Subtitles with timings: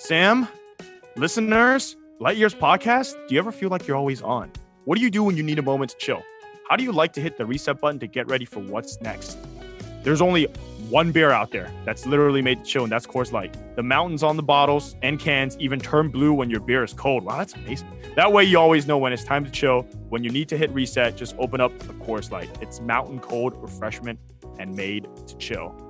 [0.00, 0.48] Sam,
[1.16, 4.50] listeners, Light Years podcast, do you ever feel like you're always on?
[4.86, 6.22] What do you do when you need a moment to chill?
[6.70, 9.36] How do you like to hit the reset button to get ready for what's next?
[10.02, 10.44] There's only
[10.88, 13.54] one beer out there that's literally made to chill, and that's Coors Light.
[13.76, 17.22] The mountains on the bottles and cans even turn blue when your beer is cold.
[17.22, 17.92] Wow, that's amazing.
[18.16, 19.82] That way, you always know when it's time to chill.
[20.08, 22.48] When you need to hit reset, just open up the Coors Light.
[22.62, 24.18] It's mountain cold refreshment
[24.58, 25.89] and made to chill.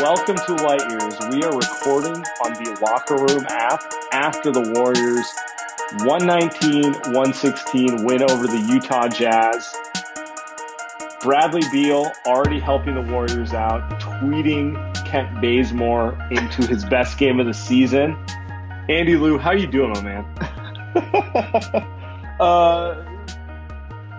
[0.00, 1.14] Welcome to Light Years.
[1.30, 3.80] We are recording on the Locker Room app
[4.12, 5.26] after the Warriors
[6.04, 9.72] 119 116 win over the Utah Jazz.
[11.20, 14.74] Bradley Beal already helping the Warriors out, tweeting
[15.06, 18.16] Kent Bazemore into his best game of the season.
[18.88, 20.24] Andy Liu, how you doing, my man?
[22.40, 23.13] uh,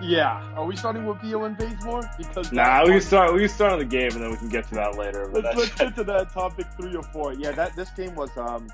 [0.02, 0.42] yeah.
[0.54, 2.02] Are we starting with Beal and Bazemore?
[2.18, 3.32] Because nah, we can start.
[3.32, 5.30] We can start on the game, and then we can get to that later.
[5.32, 7.34] Let's, let's get to that topic three or four.
[7.34, 8.68] Yeah, that this game was um,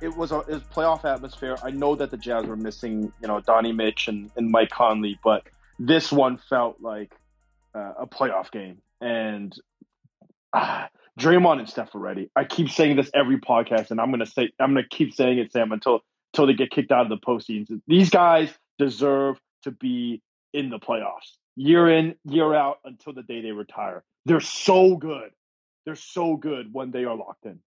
[0.00, 1.56] it was a it was playoff atmosphere.
[1.62, 5.18] I know that the Jazz were missing, you know, Donnie Mitch and, and Mike Conley,
[5.22, 5.44] but
[5.78, 7.12] this one felt like
[7.74, 8.78] uh, a playoff game.
[9.00, 9.54] And
[10.52, 10.88] ah,
[11.18, 12.30] Draymond and Steph are ready.
[12.36, 15.52] I keep saying this every podcast, and I'm gonna say I'm gonna keep saying it,
[15.52, 16.00] Sam, until
[16.32, 17.80] until they get kicked out of the postseason.
[17.86, 20.22] These guys deserve to be
[20.56, 24.04] in the playoffs year in, year out until the day they retire.
[24.26, 25.30] They're so good.
[25.84, 27.60] They're so good when they are locked in.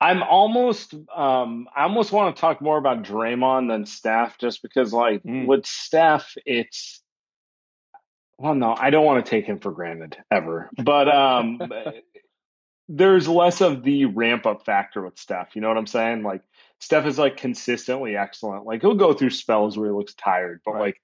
[0.00, 4.92] I'm almost, um, I almost want to talk more about Draymond than Steph, just because,
[4.92, 5.46] like, mm.
[5.46, 7.02] with Steph, it's,
[8.38, 11.60] well, no, I don't want to take him for granted ever, but um,
[12.88, 15.54] there's less of the ramp up factor with Steph.
[15.54, 16.22] You know what I'm saying?
[16.22, 16.42] Like,
[16.80, 18.66] Steph is like consistently excellent.
[18.66, 20.80] Like, he'll go through spells where he looks tired, but right.
[20.80, 21.00] like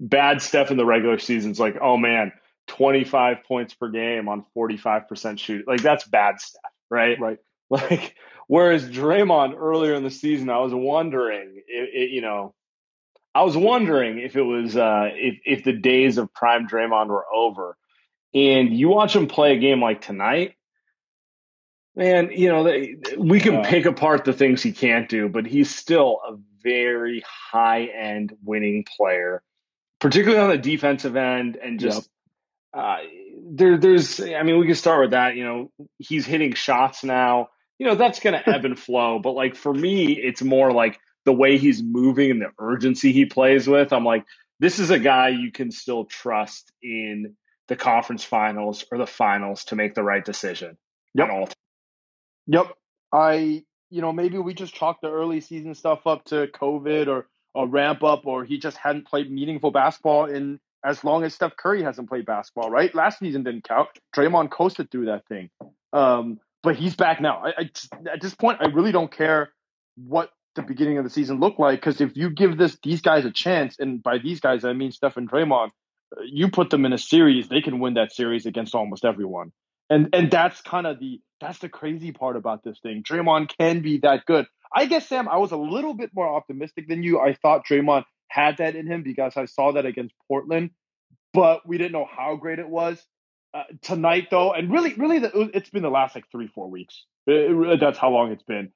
[0.00, 2.32] bad stuff in the regular season is like, oh man,
[2.68, 5.68] 25 points per game on 45% shoot.
[5.68, 7.18] Like that's bad stuff, right?
[7.20, 7.38] Right.
[7.72, 8.16] Like,
[8.48, 12.52] whereas Draymond earlier in the season, I was wondering, it, it, you know,
[13.32, 17.24] I was wondering if it was, uh, if, if the days of prime Draymond were
[17.32, 17.76] over.
[18.34, 20.56] And you watch him play a game like tonight,
[21.94, 25.72] man, you know, they, we can pick apart the things he can't do, but he's
[25.72, 29.44] still a very high end winning player
[30.00, 32.08] particularly on the defensive end, and just
[32.74, 32.84] yep.
[32.84, 32.98] uh,
[33.52, 34.20] there, there's.
[34.20, 35.36] I mean, we can start with that.
[35.36, 37.50] You know, he's hitting shots now.
[37.78, 39.18] You know, that's going to ebb and flow.
[39.18, 43.26] But like for me, it's more like the way he's moving and the urgency he
[43.26, 43.92] plays with.
[43.92, 44.24] I'm like,
[44.58, 47.36] this is a guy you can still trust in
[47.68, 50.76] the conference finals or the finals to make the right decision.
[51.14, 51.54] Yep.
[52.46, 52.66] Yep.
[53.12, 57.28] I, you know, maybe we just chalk the early season stuff up to COVID or
[57.56, 61.56] a ramp up or he just hadn't played meaningful basketball in as long as Steph
[61.56, 62.94] Curry hasn't played basketball, right?
[62.94, 63.88] Last season didn't count.
[64.16, 65.50] Draymond coasted through that thing.
[65.92, 67.42] Um, but he's back now.
[67.44, 67.70] I, I,
[68.12, 69.52] at this point, I really don't care
[69.96, 73.24] what the beginning of the season looked like because if you give this these guys
[73.24, 75.70] a chance, and by these guys I mean Steph and Draymond,
[76.24, 79.52] you put them in a series, they can win that series against almost everyone.
[79.88, 83.02] And and that's kind of the that's the crazy part about this thing.
[83.02, 84.46] Draymond can be that good.
[84.74, 87.20] I guess Sam, I was a little bit more optimistic than you.
[87.20, 90.70] I thought Draymond had that in him because I saw that against Portland,
[91.34, 93.04] but we didn't know how great it was.
[93.54, 97.04] uh, tonight though, and really, really, the, it's been the last like three, four weeks.
[97.26, 98.70] It, it, that's how long it's been.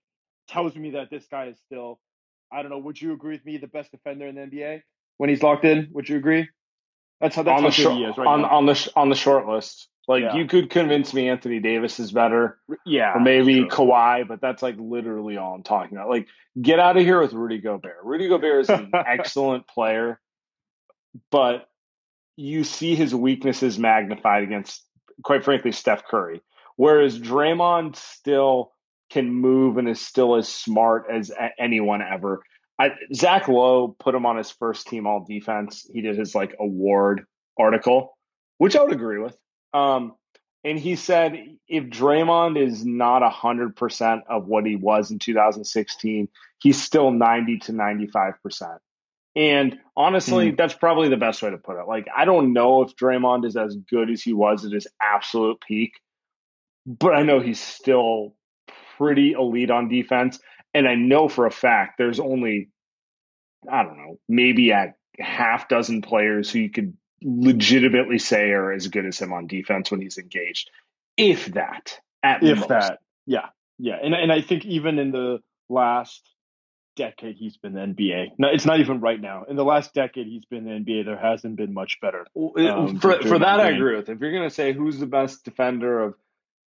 [0.48, 2.00] Tells me that this guy is still.
[2.52, 2.78] I don't know.
[2.78, 3.56] Would you agree with me?
[3.58, 4.82] The best defender in the NBA
[5.18, 5.88] when he's locked in.
[5.92, 6.48] Would you agree?
[7.20, 8.48] That's how that's on how the short, he is right on now.
[8.48, 9.88] on the on the short list.
[10.06, 10.34] Like Yeah.
[10.34, 13.68] you could convince me Anthony Davis is better, yeah, or maybe true.
[13.68, 16.10] Kawhi, but that's like literally all I'm talking about.
[16.10, 16.26] Like,
[16.60, 17.96] get out of here with Rudy Gobert.
[18.04, 20.20] Rudy Gobert is an excellent player,
[21.30, 21.68] but
[22.36, 24.82] you see his weaknesses magnified against,
[25.22, 26.42] quite frankly, Steph Curry.
[26.76, 28.72] Whereas Draymond still
[29.08, 32.42] can move and is still as smart as anyone ever.
[32.78, 35.88] I, Zach Lowe put him on his first team all defense.
[35.92, 37.24] He did his like award
[37.58, 38.16] article,
[38.58, 39.36] which I would agree with.
[39.72, 40.14] Um,
[40.64, 41.36] and he said
[41.68, 46.28] if Draymond is not 100% of what he was in 2016,
[46.58, 48.78] he's still 90 to 95%.
[49.36, 51.88] And honestly, that's probably the best way to put it.
[51.88, 55.60] Like, I don't know if Draymond is as good as he was at his absolute
[55.60, 55.94] peak,
[56.86, 58.36] but I know he's still
[58.96, 60.38] pretty elite on defense.
[60.74, 62.68] And I know for a fact there's only,
[63.70, 68.88] I don't know, maybe a half dozen players who you could legitimately say are as
[68.88, 70.70] good as him on defense when he's engaged.
[71.16, 72.68] If that, at if most.
[72.68, 73.48] that, yeah,
[73.78, 75.38] yeah, and and I think even in the
[75.68, 76.28] last
[76.96, 78.32] decade, he's been the NBA.
[78.38, 79.44] No, it's not even right now.
[79.44, 81.04] In the last decade, he's been the NBA.
[81.04, 82.26] There hasn't been much better.
[82.36, 84.08] Um, for for for that, I agree with.
[84.08, 86.14] If you're going to say who's the best defender of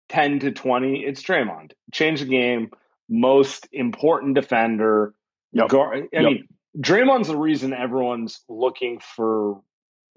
[0.09, 1.71] ten to twenty, it's Draymond.
[1.91, 2.71] Change the game.
[3.09, 5.13] Most important defender.
[5.51, 5.69] Yep.
[5.69, 6.23] Gar- I Yep.
[6.23, 6.47] mean,
[6.77, 9.61] Draymond's the reason everyone's looking for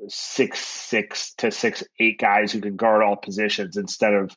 [0.09, 4.37] six six to six eight guys who can guard all positions instead of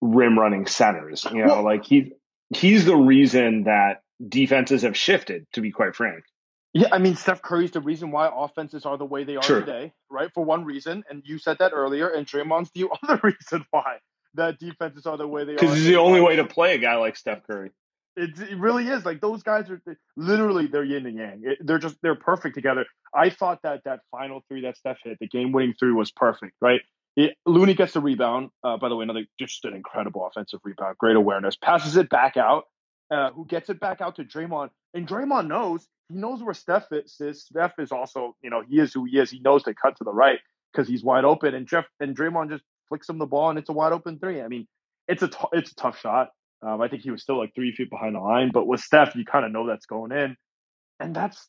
[0.00, 1.24] rim running centers.
[1.24, 2.12] You know, Well- like he
[2.54, 5.46] he's the reason that defenses have shifted.
[5.52, 6.24] To be quite frank.
[6.72, 9.60] Yeah, I mean, Steph Curry's the reason why offenses are the way they are Sure.
[9.60, 10.30] today, right?
[10.34, 13.98] For one reason, and you said that earlier, and Draymond's the other reason why
[14.36, 15.56] that defenses are the way they are.
[15.56, 17.70] Because it's the only way to play a guy like Steph Curry.
[18.16, 19.80] It, it really is like those guys are
[20.16, 21.42] literally they're yin and yang.
[21.44, 22.86] It, they're just they're perfect together.
[23.14, 26.54] I thought that that final three that Steph hit, the game winning three, was perfect.
[26.60, 26.80] Right?
[27.16, 28.50] It, Looney gets the rebound.
[28.64, 30.96] Uh, by the way, another just an incredible offensive rebound.
[30.98, 31.56] Great awareness.
[31.56, 32.64] Passes it back out.
[33.10, 34.70] Uh, who gets it back out to Draymond?
[34.94, 37.16] And Draymond knows he knows where Steph is.
[37.20, 37.44] is.
[37.44, 39.30] Steph is also you know he is who he is.
[39.30, 40.38] He knows to cut to the right
[40.72, 41.54] because he's wide open.
[41.54, 44.40] And Jeff and Draymond just flicks him the ball and it's a wide open three.
[44.40, 44.66] I mean,
[45.08, 46.30] it's a t- it's a tough shot.
[46.62, 49.14] Um, I think he was still like three feet behind the line, but with Steph,
[49.14, 50.36] you kind of know that's going in,
[50.98, 51.48] and that's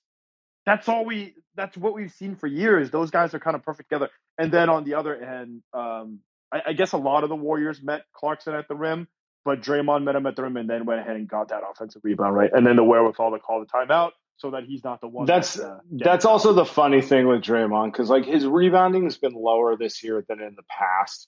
[0.66, 2.92] that's all we that's what we've seen for years.
[2.92, 4.10] Those guys are kind of perfect together.
[4.38, 6.20] And then on the other end, um,
[6.52, 9.08] I, I guess a lot of the Warriors met Clarkson at the rim,
[9.46, 12.02] but Draymond met him at the rim and then went ahead and got that offensive
[12.04, 15.08] rebound right, and then the wherewithal to call the timeout so that he's not the
[15.08, 15.26] one.
[15.26, 19.18] That's that's, uh, that's also the funny thing with Draymond because like his rebounding has
[19.18, 21.28] been lower this year than in the past,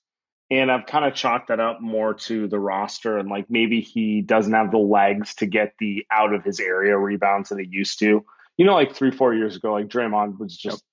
[0.49, 4.21] and I've kind of chalked that up more to the roster and like maybe he
[4.21, 7.99] doesn't have the legs to get the out of his area rebounds that he used
[7.99, 8.25] to.
[8.57, 10.83] You know, like three four years ago, like Draymond was just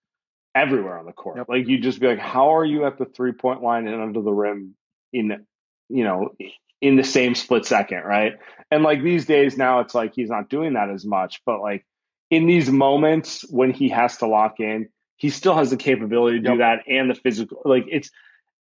[0.54, 1.36] everywhere on the court.
[1.36, 1.48] Yep.
[1.48, 4.22] Like you'd just be like, how are you at the three point line and under
[4.22, 4.74] the rim
[5.12, 5.44] in
[5.88, 6.34] you know
[6.80, 8.34] in the same split second, right?
[8.70, 11.84] And like these days now, it's like he's not doing that as much, but like
[12.30, 16.42] in these moments when he has to lock in, he still has the capability to
[16.42, 16.58] do Yep.
[16.58, 17.62] that and the physical.
[17.64, 18.10] Like it's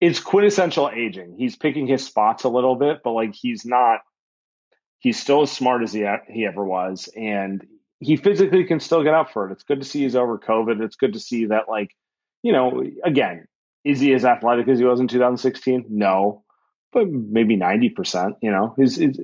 [0.01, 1.35] it's quintessential aging.
[1.37, 4.01] He's picking his spots a little bit, but like he's not.
[4.99, 7.65] He's still as smart as he he ever was, and
[7.99, 9.53] he physically can still get up for it.
[9.53, 10.81] It's good to see he's over COVID.
[10.81, 11.91] It's good to see that, like,
[12.43, 13.47] you know, again,
[13.83, 15.85] is he as athletic as he was in 2016?
[15.89, 16.43] No,
[16.91, 18.33] but maybe 90%.
[18.41, 19.19] You know, he's, he's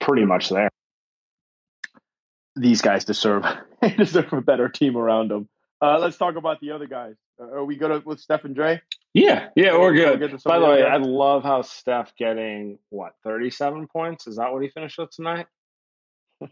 [0.00, 0.70] pretty much there.
[2.56, 3.44] these guys deserve
[3.96, 5.48] they deserve a better team around them.
[5.80, 7.14] Uh, let's talk about the other guys.
[7.40, 8.80] Uh, are we good with Steph and Dre?
[9.12, 10.18] Yeah, yeah, we're good.
[10.30, 14.26] to some By the way, other I love how Steph getting what 37 points.
[14.26, 15.46] Is that what he finished with tonight?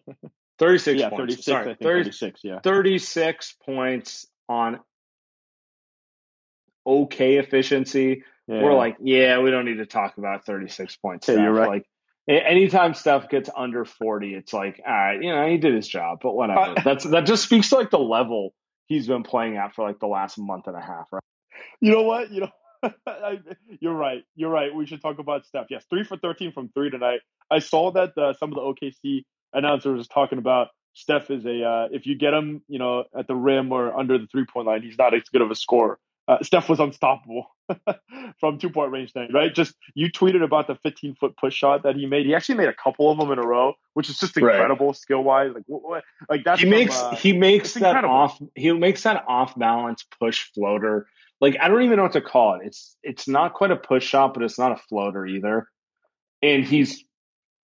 [0.58, 1.20] 36 yeah, points.
[1.20, 2.60] 36, Sorry, I think 30 36, yeah.
[2.60, 4.80] 36 points on
[6.86, 8.24] okay efficiency.
[8.46, 8.62] yeah.
[8.62, 11.28] We're like, yeah, we don't need to talk about 36 points.
[11.28, 11.68] Yeah, you're right.
[11.68, 11.86] Like,
[12.28, 16.18] anytime Steph gets under 40, it's like, all right, you know, he did his job,
[16.22, 16.60] but whatever.
[16.60, 18.54] Uh, That's that just speaks to like the level
[18.86, 21.22] he's been playing at for like the last month and a half, right?
[21.80, 22.30] You know what?
[22.30, 22.50] You know,
[23.06, 23.38] I,
[23.80, 24.22] you're right.
[24.34, 24.74] You're right.
[24.74, 25.66] We should talk about Steph.
[25.70, 27.20] Yes, three for 13 from three tonight.
[27.50, 31.62] I saw that uh, some of the OKC announcers was talking about Steph is a,
[31.62, 34.66] uh, if you get him, you know, at the rim or under the three point
[34.66, 35.98] line, he's not as good of a scorer.
[36.26, 37.46] Uh, Steph was unstoppable
[38.40, 39.54] from two point range tonight, right?
[39.54, 42.24] Just you tweeted about the 15 foot push shot that he made.
[42.24, 44.54] He actually made a couple of them in a row, which is just Right.
[44.54, 45.50] incredible skill wise.
[45.54, 48.14] Like, what, what, like that's he from, makes uh, he makes that incredible.
[48.14, 51.06] off he makes that off balance push floater
[51.40, 52.66] like I don't even know what to call it.
[52.66, 55.68] It's it's not quite a push shot, but it's not a floater either.
[56.42, 57.04] And he's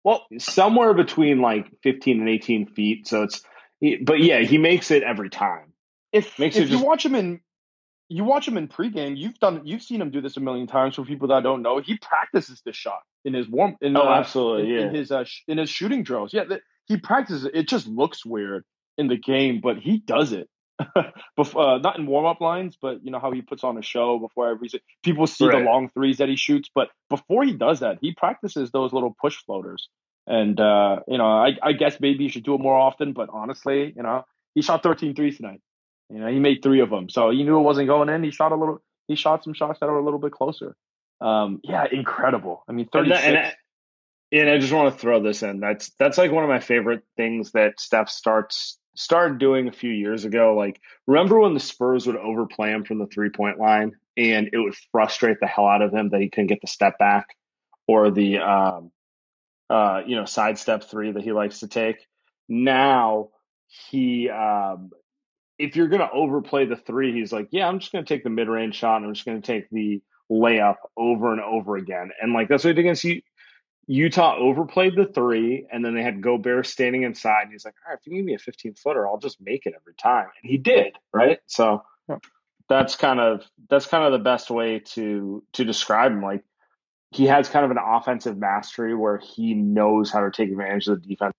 [0.02, 3.06] well somewhere between like 15 and 18 feet.
[3.06, 3.42] So it's
[4.02, 5.72] but yeah, he makes it every time.
[6.12, 7.40] If makes if you just, watch him in
[8.08, 10.96] you watch him in pregame, you've done you've seen him do this a million times
[10.96, 11.78] for people that don't know.
[11.80, 14.86] He practices this shot in his warm in oh, uh, absolutely, in, yeah.
[14.86, 16.32] in his uh, sh- in his shooting drills.
[16.32, 17.54] Yeah, the, he practices it.
[17.54, 18.64] It just looks weird
[18.96, 20.48] in the game, but he does it.
[21.36, 23.82] before, uh, not in warm up lines, but you know how he puts on a
[23.82, 24.68] show before every
[25.02, 25.58] people see right.
[25.58, 26.70] the long threes that he shoots.
[26.74, 29.88] But before he does that, he practices those little push floaters.
[30.26, 33.12] And uh, you know, I, I guess maybe you should do it more often.
[33.12, 34.24] But honestly, you know,
[34.54, 35.60] he shot 13 threes tonight.
[36.10, 38.22] You know, he made three of them, so he knew it wasn't going in.
[38.22, 38.82] He shot a little.
[39.06, 40.74] He shot some shots that were a little bit closer.
[41.20, 42.64] Um, yeah, incredible.
[42.68, 43.20] I mean, 36.
[43.24, 43.54] And, and,
[44.32, 45.60] and I just want to throw this in.
[45.60, 49.90] That's that's like one of my favorite things that Steph starts started doing a few
[49.90, 50.54] years ago.
[50.54, 54.58] Like, remember when the Spurs would overplay him from the three point line, and it
[54.58, 57.26] would frustrate the hell out of him that he couldn't get the step back
[57.86, 58.90] or the um,
[59.70, 61.96] uh, you know sidestep three that he likes to take.
[62.48, 63.28] Now
[63.90, 64.90] he um,
[65.58, 68.24] if you're going to overplay the three, he's like, yeah, I'm just going to take
[68.24, 70.00] the mid range shot and I'm just going to take the
[70.30, 72.10] layup over and over again.
[72.20, 73.22] And like that's what he did against you.
[73.90, 77.44] Utah overplayed the three, and then they had Gobert standing inside.
[77.44, 79.64] And he's like, all right, if you give me a 15 footer, I'll just make
[79.64, 80.26] it every time.
[80.42, 81.38] And he did, right?
[81.46, 82.18] So yeah.
[82.68, 86.22] that's kind of that's kind of the best way to to describe him.
[86.22, 86.44] Like
[87.12, 91.00] he has kind of an offensive mastery where he knows how to take advantage of
[91.00, 91.32] the defense.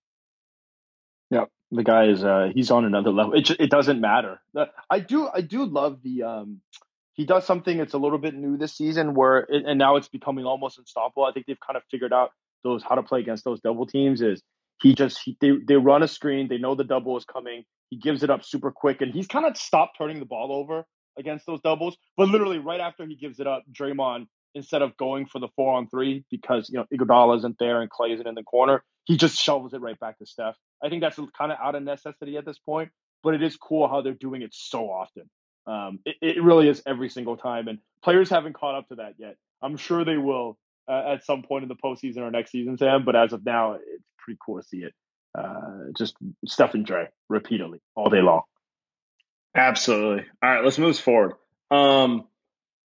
[1.30, 3.34] Yeah, the guy is uh, he's on another level.
[3.34, 4.40] It it doesn't matter.
[4.90, 6.60] I do I do love the um
[7.14, 10.08] he does something that's a little bit new this season where it, and now it's
[10.08, 11.24] becoming almost unstoppable.
[11.24, 12.30] I think they've kind of figured out
[12.64, 14.42] those how to play against those double teams is
[14.82, 17.64] he just he, they they run a screen, they know the double is coming.
[17.90, 20.84] He gives it up super quick and he's kind of stopped turning the ball over
[21.18, 25.26] against those doubles, but literally right after he gives it up, Draymond instead of going
[25.26, 28.34] for the 4 on 3 because you know Iguodala isn't there and Clay isn't in
[28.34, 30.56] the corner, he just shovels it right back to Steph.
[30.82, 32.90] I think that's kind of out of necessity at this point,
[33.22, 35.28] but it is cool how they're doing it so often.
[35.66, 39.14] Um, it, it, really is every single time, and players haven't caught up to that
[39.18, 39.36] yet.
[39.62, 40.58] I'm sure they will
[40.88, 43.04] uh, at some point in the postseason or next season, Sam.
[43.04, 44.94] But as of now, it's pretty cool to see it.
[45.38, 48.42] Uh, just Steph and Dre repeatedly all day long.
[49.54, 50.24] Absolutely.
[50.42, 51.34] All right, let's move forward.
[51.70, 52.26] Um,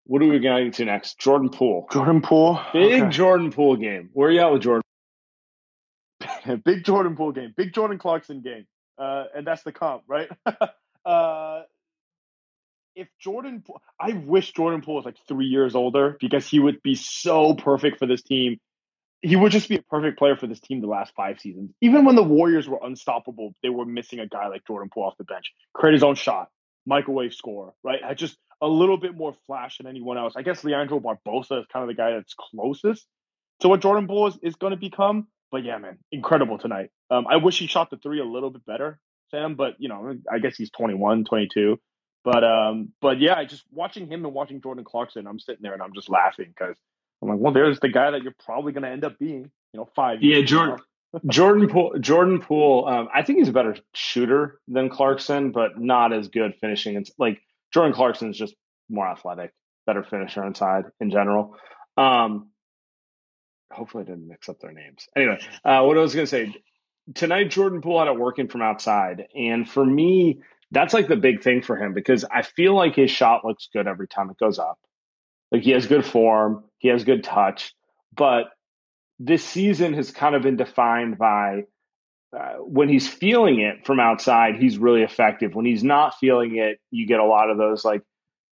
[0.04, 1.18] what are we going to next?
[1.18, 1.88] Jordan Poole.
[1.90, 2.60] Jordan Poole.
[2.72, 3.10] Big okay.
[3.10, 4.10] Jordan Poole game.
[4.12, 4.82] Where are you at with Jordan?
[6.64, 8.66] big Jordan Poole game, big Jordan Clarkson game,
[8.98, 10.28] uh, and that's the comp, right?
[11.04, 11.62] uh,
[12.94, 13.62] if Jordan,
[14.00, 17.98] I wish Jordan Poole was like three years older because he would be so perfect
[17.98, 18.58] for this team.
[19.20, 21.72] He would just be a perfect player for this team the last five seasons.
[21.80, 25.16] Even when the Warriors were unstoppable, they were missing a guy like Jordan Poole off
[25.18, 26.48] the bench, create his own shot,
[26.86, 28.02] microwave score, right?
[28.02, 30.34] Had just a little bit more flash than anyone else.
[30.36, 33.06] I guess Leandro Barbosa is kind of the guy that's closest
[33.60, 35.26] to what Jordan Poole is, is going to become.
[35.50, 36.90] But yeah, man, incredible tonight.
[37.10, 38.98] Um, I wish he shot the three a little bit better,
[39.30, 41.78] Sam, but you know, I guess he's 21, 22.
[42.24, 45.82] But um, but yeah, just watching him and watching Jordan Clarkson, I'm sitting there and
[45.82, 46.76] I'm just laughing because
[47.22, 49.78] I'm like, well, there's the guy that you're probably going to end up being, you
[49.78, 50.22] know, five.
[50.22, 50.78] Yeah, Jordan.
[51.26, 51.94] Jordan Poole.
[52.00, 52.86] Jordan Poole.
[52.86, 56.96] Um, I think he's a better shooter than Clarkson, but not as good finishing.
[56.96, 57.40] It's like
[57.72, 58.54] Jordan Clarkson's just
[58.88, 59.52] more athletic,
[59.86, 61.56] better finisher inside in general.
[61.96, 62.50] Um,
[63.70, 65.08] hopefully, I didn't mix up their names.
[65.16, 66.54] Anyway, uh, what I was going to say
[67.14, 71.42] tonight, Jordan Poole had it working from outside, and for me, that's like the big
[71.42, 74.58] thing for him because I feel like his shot looks good every time it goes
[74.58, 74.78] up.
[75.52, 77.74] Like he has good form, he has good touch,
[78.14, 78.46] but
[79.18, 81.62] this season has kind of been defined by
[82.36, 85.54] uh, when he's feeling it from outside, he's really effective.
[85.54, 88.02] When he's not feeling it, you get a lot of those like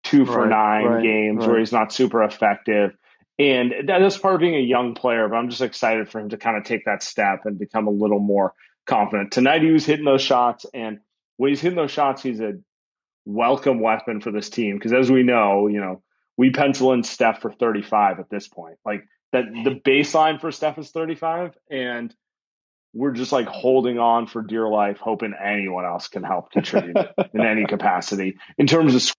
[0.05, 1.49] two for right, nine right, games right.
[1.49, 2.97] where he's not super effective.
[3.39, 6.37] And that's part of being a young player, but I'm just excited for him to
[6.37, 8.55] kind of take that step and become a little more
[8.87, 9.33] confident.
[9.33, 11.01] Tonight he was hitting those shots and
[11.37, 12.55] when he's hitting those shots, he's a
[13.25, 14.77] welcome weapon for this team.
[14.77, 16.03] Because as we know, you know,
[16.37, 18.77] we pencil in Steph for 35 at this point.
[18.85, 22.15] Like that, the baseline for Steph is 35, and
[22.93, 26.97] we're just like holding on for dear life, hoping anyone else can help contribute
[27.35, 29.15] in any capacity in terms of.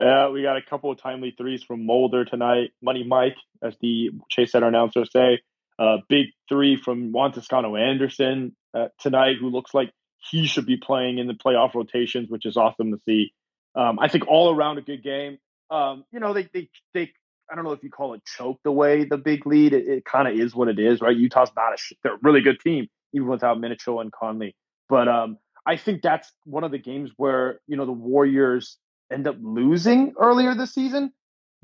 [0.00, 2.70] Yeah, we got a couple of timely threes from Mulder tonight.
[2.80, 5.40] Money Mike, as the Chase Center announcer say.
[5.78, 9.92] Uh, big three from Juan Toscano Anderson uh, tonight, who looks like
[10.30, 13.32] he should be playing in the playoff rotations, which is awesome to see.
[13.74, 15.38] Um, I think all around a good game.
[15.70, 17.12] Um, you know, they they they
[17.50, 19.72] I don't know if you call it choked away the big lead.
[19.72, 21.16] It, it kind of is what it is, right?
[21.16, 24.54] Utah's not a they're a really good team even without Minicho and Conley.
[24.88, 28.78] But um, I think that's one of the games where you know the Warriors
[29.10, 31.12] end up losing earlier this season.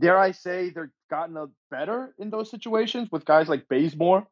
[0.00, 4.26] Dare I say they're gotten a better in those situations with guys like Bazemore,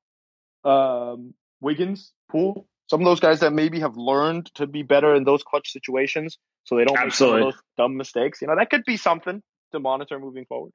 [0.65, 2.67] um, Wiggins, Poole.
[2.91, 6.37] Some of those guys that maybe have learned to be better in those clutch situations,
[6.65, 7.07] so they don't Absolutely.
[7.07, 8.43] make some of those dumb mistakes.
[8.43, 9.43] You know that could be something
[9.73, 10.73] to monitor moving forward.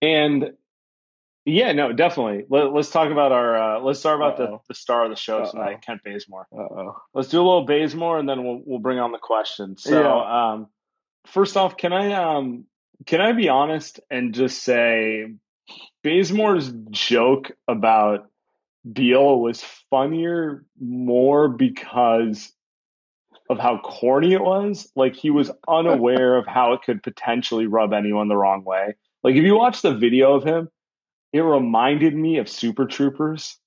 [0.00, 0.52] And
[1.44, 2.44] yeah, no, definitely.
[2.48, 3.76] Let, us talk about our.
[3.76, 5.50] Uh, let's talk about the, the star of the show Uh-oh.
[5.50, 6.46] tonight, Kent Bazemore.
[6.52, 6.96] Uh oh.
[7.14, 9.82] Let's do a little Bazemore, and then we'll we'll bring on the questions.
[9.82, 10.52] So, Yeah.
[10.52, 10.68] um,
[11.32, 12.64] first off, can I um
[13.06, 15.34] can I be honest and just say
[16.04, 18.28] Bazemore's joke about
[18.90, 22.52] Beal was funnier more because
[23.50, 24.90] of how corny it was.
[24.94, 28.94] Like he was unaware of how it could potentially rub anyone the wrong way.
[29.22, 30.68] Like if you watch the video of him,
[31.32, 33.58] it reminded me of Super Troopers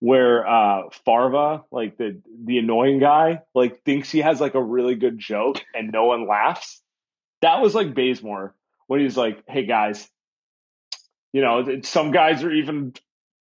[0.00, 4.94] where uh Farva, like the the annoying guy, like thinks he has like a really
[4.94, 6.82] good joke and no one laughs.
[7.42, 8.54] That was like Bazemore
[8.86, 10.08] when he's like, "Hey guys,
[11.32, 12.94] you know, some guys are even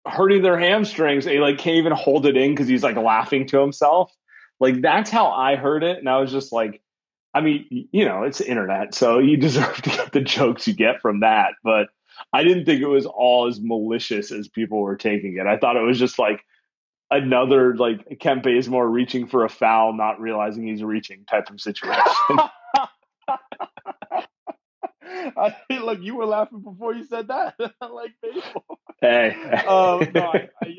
[0.06, 1.24] hurting their hamstrings.
[1.24, 4.12] They like can't even hold it in because he's like laughing to himself.
[4.60, 6.80] Like that's how I heard it, and I was just like,
[7.34, 11.00] I mean, you know, it's internet, so you deserve to get the jokes you get
[11.00, 11.52] from that.
[11.62, 11.88] But
[12.32, 15.46] I didn't think it was all as malicious as people were taking it.
[15.46, 16.42] I thought it was just like
[17.10, 22.02] another like Kent Bazemore reaching for a foul, not realizing he's reaching type of situation.
[25.36, 27.54] I like you were laughing before you said that.
[27.80, 28.78] like baseball.
[29.00, 29.34] hey,
[29.66, 30.76] Um, no, I, I,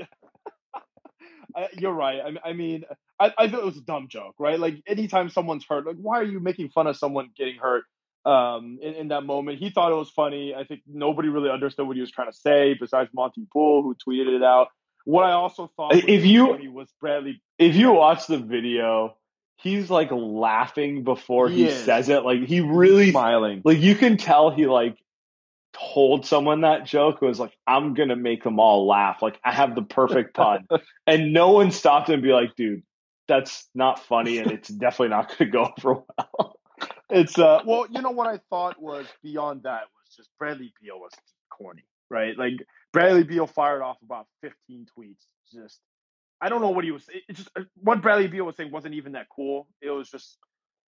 [1.56, 2.20] I, you're right.
[2.44, 2.84] I, I mean,
[3.20, 4.60] I, I thought it was a dumb joke, right?
[4.60, 7.84] Like anytime someone's hurt, like why are you making fun of someone getting hurt?
[8.25, 10.54] Um, in, in that moment, he thought it was funny.
[10.54, 13.96] I think nobody really understood what he was trying to say, besides Monte Poole, who
[13.96, 14.68] tweeted it out.
[15.06, 17.42] What I also thought was If you- was Bradley.
[17.58, 19.16] if you watch the video,
[19.58, 22.24] he's like laughing before he, He says it.
[22.24, 23.62] Like he really smiling.
[23.66, 24.98] like you can tell he like
[25.74, 27.22] told someone that joke.
[27.22, 29.22] Was like, I'm gonna make them all laugh.
[29.22, 30.68] Like I have the perfect pun.
[31.08, 32.84] and no one stopped him and be like, dude,
[33.27, 36.60] that's not funny and it's definitely not gonna go over well.
[37.10, 41.00] It's uh well, you know what I thought was beyond that was just Bradley Beal
[41.00, 41.14] was
[41.50, 42.38] corny, right?
[42.38, 42.55] Like
[42.92, 45.24] Bradley Beal fired off about 15 tweets.
[45.53, 45.79] Just
[46.42, 47.08] I don't know what he was.
[47.10, 49.68] It, it just uh, what Bradley Beal was saying wasn't even that cool.
[49.82, 50.38] It was just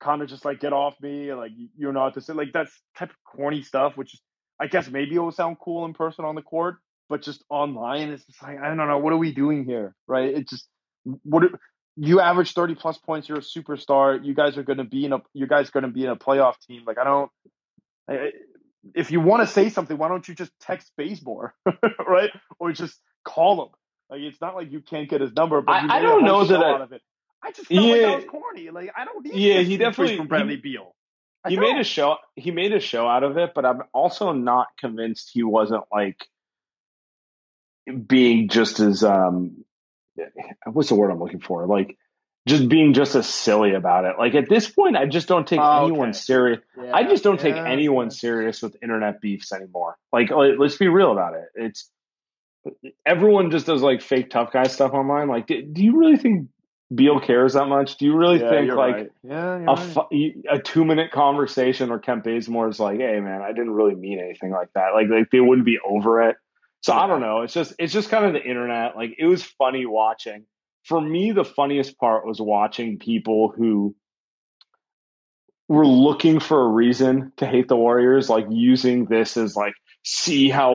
[0.00, 3.16] kind of just like get off me, like you're not this like that's type of
[3.24, 3.96] corny stuff.
[3.96, 4.16] Which
[4.60, 6.76] I guess maybe it will sound cool in person on the court,
[7.08, 10.34] but just online it's just like I don't know what are we doing here, right?
[10.34, 10.66] It just
[11.24, 11.44] what
[11.96, 15.12] you average 30 plus points you're a superstar you guys are going to be in
[15.12, 17.30] a you guys going to be in a playoff team like i don't
[18.08, 18.30] I,
[18.94, 21.54] if you want to say something why don't you just text Bazemore,
[22.06, 23.68] right or just call him
[24.12, 26.44] like it's not like you can't get his number but I- I made don't know
[26.44, 27.02] that I- out of it
[27.42, 28.06] i just felt like Yeah.
[28.08, 30.94] that was corny like i don't need Yeah, he definitely- from bradley beal
[31.44, 31.80] I he made don't.
[31.80, 35.42] a show he made a show out of it, but I'm also not convinced he
[35.42, 36.24] wasn't like
[38.06, 39.64] being just as um
[40.72, 41.66] what's the word I'm looking for?
[41.66, 41.96] Like
[42.46, 44.14] just being just as silly about it.
[44.20, 46.18] Like at this point I just don't take Oh, anyone okay.
[46.18, 46.60] serious.
[46.80, 48.10] Yeah, I just don't take anyone yeah.
[48.10, 49.96] serious with internet beefs anymore.
[50.12, 51.46] Like let- let's be real about it.
[51.56, 51.90] It's
[53.04, 55.28] everyone just does like fake tough guy stuff online.
[55.28, 56.48] Like do, do you really think
[56.94, 57.96] Beal cares that much?
[57.96, 59.10] Do you really Yeah, think like right.
[59.22, 60.34] yeah a, right.
[60.50, 64.20] a two minute conversation or Kent Bazemore is like, "Hey, man, I didn't really mean
[64.20, 66.36] anything like that." Like, like they wouldn't be over it.
[66.82, 67.42] So I don't know.
[67.42, 68.96] It's just it's just kind of the internet.
[68.96, 70.44] Like it was funny watching.
[70.84, 73.94] For me, the funniest part was watching people who
[75.68, 80.48] were looking for a reason to hate the Warriors, like using this as like, see
[80.50, 80.74] how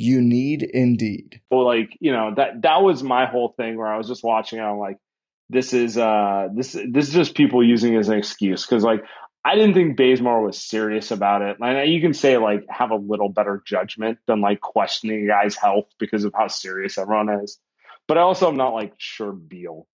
[0.00, 1.40] You need Indeed.
[1.50, 4.60] well, like you know that that was my whole thing where I was just watching.
[4.60, 4.96] I'm like,
[5.50, 9.02] this is uh this this is just people using it as an excuse because like
[9.44, 11.56] I didn't think Bazemore was serious about it.
[11.60, 15.56] And you can say like have a little better judgment than like questioning a guy's
[15.56, 17.58] health because of how serious everyone is.
[18.06, 19.88] But I also am not like sure Beal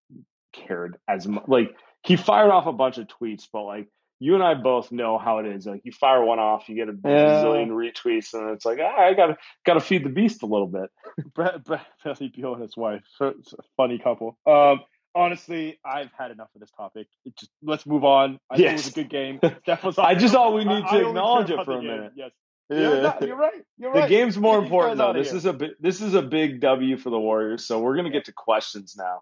[0.52, 1.44] cared as much.
[1.48, 3.88] Like he fired off a bunch of tweets, but like
[4.20, 5.66] you and I both know how it is.
[5.66, 7.42] Like you fire one off, you get a Yeah.
[7.44, 10.90] zillion retweets, and it's like ah, I gotta gotta feed the beast a little bit.
[11.34, 13.02] Brett, Brett Bradley Beal and his wife.
[13.20, 14.38] It's a funny couple.
[14.46, 14.80] Um,
[15.14, 17.06] honestly, I've had enough of this topic.
[17.24, 18.38] It just let's move on.
[18.50, 19.40] I think it was a good game.
[19.62, 21.86] Steph was I just thought we need to I acknowledge care it for a game.
[21.88, 22.12] minute.
[22.16, 22.30] Yes.
[22.70, 22.78] Yeah.
[22.78, 22.88] Yeah,
[23.20, 23.62] no, you're right.
[23.76, 24.02] You're right.
[24.04, 25.12] The game's more Get important though.
[25.12, 25.36] This here.
[25.36, 27.66] is a bi- this is a big W for the Warriors.
[27.66, 29.20] So we're gonna get to questions now.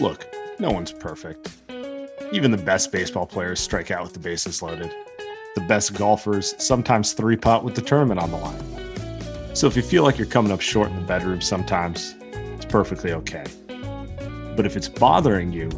[0.00, 0.26] Look,
[0.58, 1.56] no one's perfect.
[2.32, 4.92] Even the best baseball players strike out with the bases loaded.
[5.54, 9.54] The best golfers sometimes three putt with the tournament on the line.
[9.54, 12.16] So if you feel like you're coming up short in the bedroom sometimes,
[12.54, 13.44] it's perfectly okay.
[14.56, 15.68] But if it's bothering you,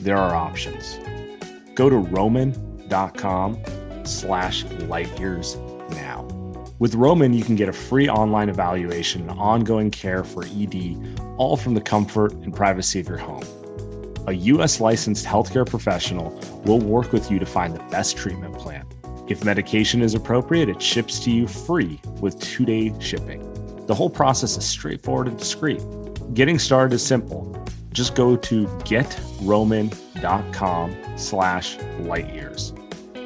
[0.00, 0.98] there are options.
[1.74, 3.62] Go to roman.com
[4.04, 5.56] slash light years
[5.90, 6.26] now.
[6.78, 11.56] With Roman, you can get a free online evaluation and ongoing care for ED, all
[11.56, 13.44] from the comfort and privacy of your home.
[14.26, 14.80] A U.S.
[14.80, 16.30] licensed healthcare professional
[16.64, 18.86] will work with you to find the best treatment plan.
[19.28, 23.46] If medication is appropriate, it ships to you free with two day shipping.
[23.86, 25.82] The whole process is straightforward and discreet.
[26.34, 27.56] Getting started is simple.
[27.92, 32.76] Just go to getroman.com slash lightyears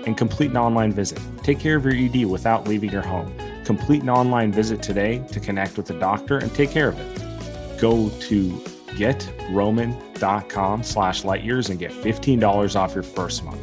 [0.07, 1.20] and complete an online visit.
[1.42, 3.35] Take care of your ED without leaving your home.
[3.64, 7.80] Complete an online visit today to connect with a doctor and take care of it.
[7.80, 8.64] Go to
[8.96, 13.61] getroman.com slash lightyears and get $15 off your first month.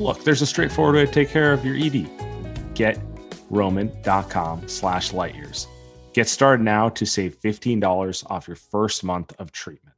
[0.00, 2.08] Look, there's a straightforward way to take care of your ED.
[2.74, 5.66] Getroman.com slash lightyears.
[6.12, 9.94] Get started now to save $15 off your first month of treatment.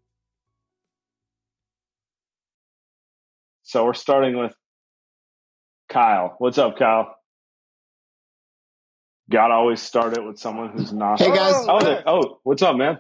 [3.63, 4.55] So we're starting with
[5.89, 6.35] Kyle.
[6.39, 7.15] What's up, Kyle?
[9.31, 11.19] Gotta always start it with someone who's not.
[11.21, 11.55] Hey, guys.
[11.69, 12.99] Oh, there- oh, what's up, man?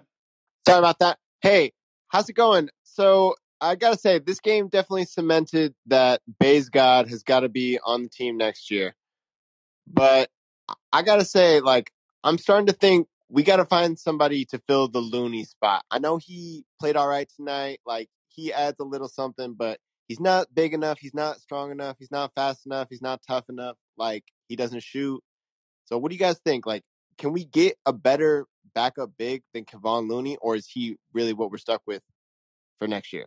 [0.67, 1.19] Sorry about that.
[1.43, 1.73] Hey,
[2.07, 2.69] how's it going?
[2.85, 7.81] So I gotta say, this game definitely cemented that Baze God has got to be
[7.85, 8.95] on the team next year.
[9.89, 10.31] But
[10.93, 11.91] I gotta say, like,
[12.23, 15.85] I'm starting to think we got to find somebody to fill the Looney spot.
[15.91, 17.81] I know he played all right tonight.
[17.85, 20.99] Like, he adds a little something, but he's not big enough.
[21.01, 21.97] He's not strong enough.
[21.99, 22.87] He's not fast enough.
[22.89, 23.77] He's not tough enough.
[23.97, 25.21] Like, he doesn't shoot.
[25.87, 26.67] So, what do you guys think?
[26.67, 26.85] Like,
[27.19, 31.51] can we get a better backup big than Kevon Looney, or is he really what
[31.51, 32.03] we're stuck with
[32.79, 33.27] for next year?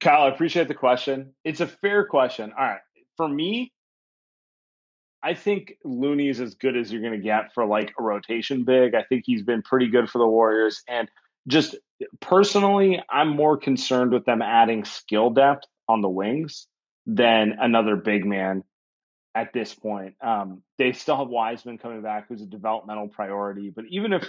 [0.00, 1.34] Kyle, I appreciate the question.
[1.44, 2.52] It's a fair question.
[2.58, 2.80] All right.
[3.16, 3.72] For me,
[5.22, 8.94] I think Looney's as good as you're going to get for like a rotation big.
[8.94, 10.82] I think he's been pretty good for the Warriors.
[10.88, 11.10] And
[11.46, 11.76] just
[12.20, 16.66] personally, I'm more concerned with them adding skill depth on the wings
[17.06, 18.62] than another big man
[19.34, 20.14] at this point.
[20.20, 23.70] Um, they still have Wiseman coming back, who's a developmental priority.
[23.70, 24.28] But even if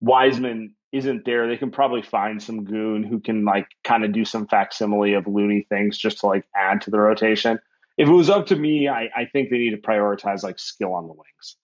[0.00, 4.24] Wiseman isn't there, they can probably find some goon who can like kind of do
[4.24, 7.58] some facsimile of Looney things just to like add to the rotation.
[7.96, 10.94] If it was up to me, I, I think they need to prioritize like skill
[10.94, 11.56] on the wings.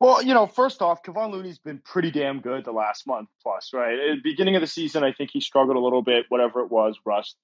[0.00, 3.72] Well, you know, first off, Kevon Looney's been pretty damn good the last month plus,
[3.74, 3.92] right?
[3.92, 6.70] At the beginning of the season, I think he struggled a little bit, whatever it
[6.70, 7.36] was, rust,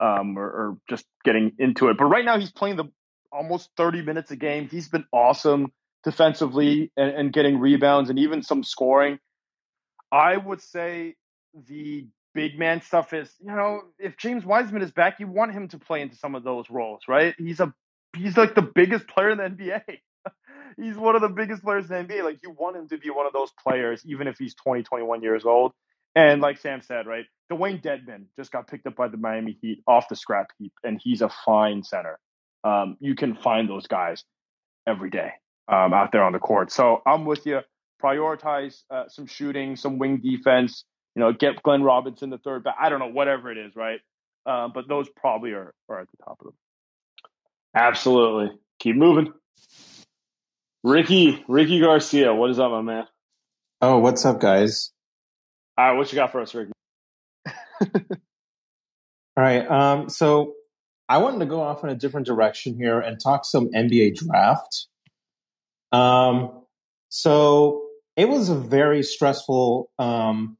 [0.00, 1.98] um, or, or just getting into it.
[1.98, 2.86] But right now, he's playing the
[3.32, 4.68] almost 30 minutes a game.
[4.68, 5.72] He's been awesome
[6.04, 9.18] defensively and, and getting rebounds and even some scoring.
[10.10, 11.16] I would say
[11.66, 15.68] the big man stuff is, you know, if James Wiseman is back, you want him
[15.68, 17.34] to play into some of those roles, right?
[17.36, 17.74] He's a
[18.16, 19.82] he's like the biggest player in the NBA.
[20.76, 22.24] he's one of the biggest players in the NBA.
[22.24, 25.22] Like you want him to be one of those players, even if he's 20, 21
[25.22, 25.72] years old.
[26.14, 29.82] And like Sam said, right, Dewayne Dedmon just got picked up by the Miami Heat
[29.86, 32.18] off the scrap heap, and he's a fine center.
[32.64, 34.24] Um, you can find those guys
[34.86, 35.32] every day
[35.68, 36.72] um, out there on the court.
[36.72, 37.60] So I'm with you.
[38.02, 40.84] Prioritize uh, some shooting, some wing defense.
[41.14, 42.76] You know, get Glenn Robinson the third back.
[42.80, 44.00] I don't know, whatever it is, right?
[44.46, 46.54] Uh, but those probably are, are at the top of them.
[47.74, 48.56] Absolutely.
[48.78, 49.32] Keep moving.
[50.84, 53.04] Ricky, Ricky Garcia, what is up, my man?
[53.80, 54.92] Oh, what's up, guys?
[55.76, 56.72] All right, what you got for us, Ricky?
[59.38, 59.68] All right.
[59.70, 60.54] Um, so
[61.08, 64.86] I wanted to go off in a different direction here and talk some NBA draft.
[65.90, 66.64] Um,
[67.08, 70.58] so it was a very stressful um,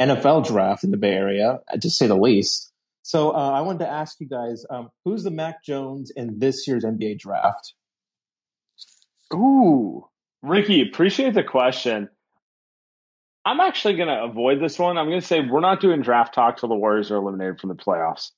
[0.00, 2.72] NFL draft in the Bay Area, to say the least.
[3.02, 6.68] So uh, I wanted to ask you guys, um, who's the Mac Jones in this
[6.68, 7.74] year's NBA draft?
[9.34, 10.06] Ooh,
[10.42, 12.08] Ricky, appreciate the question.
[13.44, 14.96] I'm actually going to avoid this one.
[14.96, 17.70] I'm going to say we're not doing draft talk till the Warriors are eliminated from
[17.70, 18.30] the playoffs.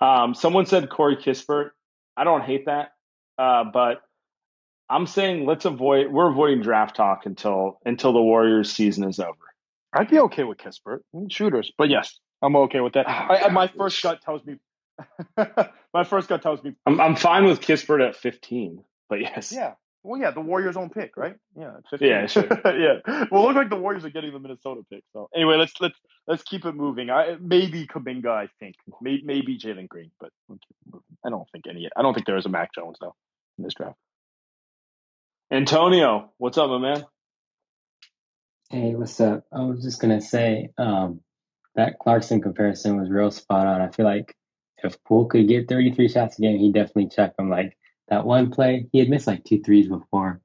[0.00, 1.70] Um, someone said Corey Kispert.
[2.16, 2.92] I don't hate that,
[3.38, 4.02] uh, but
[4.88, 6.10] I'm saying let's avoid.
[6.10, 9.36] We're avoiding draft talk until until the Warriors season is over.
[9.92, 13.08] I'd be okay with Kispert shooters, but yes, I'm okay with that.
[13.08, 14.56] I, my first gut tells me.
[15.94, 16.74] my first gut tells me.
[16.86, 19.52] I'm I'm fine with Kispert at 15, but yes.
[19.52, 19.74] Yeah.
[20.02, 21.36] Well, yeah, the Warriors' own pick, right?
[21.54, 21.72] Yeah.
[22.00, 22.48] Yeah, sure.
[22.64, 23.26] yeah.
[23.30, 25.04] Well, look like the Warriors are getting the Minnesota pick.
[25.12, 27.10] So anyway, let's let's let's keep it moving.
[27.10, 28.76] I maybe Kuminga, I think.
[29.02, 31.16] Maybe, maybe Jalen Green, but we'll keep it moving.
[31.24, 31.88] I don't think any.
[31.94, 33.14] I don't think there is a Mac Jones though
[33.58, 33.98] in this draft.
[35.50, 37.04] Antonio, what's up, my man?
[38.70, 39.44] Hey, what's up?
[39.52, 41.20] I was just gonna say, um,
[41.74, 43.82] that Clarkson comparison was real spot on.
[43.82, 44.34] I feel like
[44.82, 47.50] if Poole could get 33 shots a game, he'd definitely check them.
[47.50, 47.76] Like
[48.10, 50.40] that one play, he had missed like two threes before,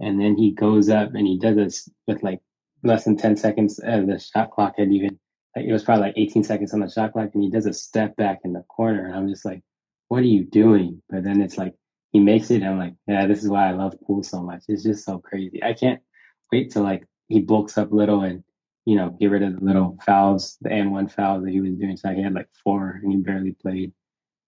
[0.00, 2.40] and then he goes up and he does this with like
[2.82, 3.80] less than 10 seconds.
[3.80, 5.18] Uh, the shot clock had even
[5.56, 7.72] like it was probably like 18 seconds on the shot clock, and he does a
[7.72, 9.62] step back in the corner, and I'm just like,
[10.08, 11.02] what are you doing?
[11.08, 11.74] But then it's like
[12.12, 14.64] he makes it, and I'm like, yeah, this is why I love Poole so much.
[14.68, 15.62] It's just so crazy.
[15.62, 16.00] I can't
[16.52, 18.44] wait to like he bulks up little and
[18.84, 21.74] you know get rid of the little fouls, the and one fouls that he was
[21.74, 21.96] doing.
[21.96, 23.92] So he had like four, and he barely played.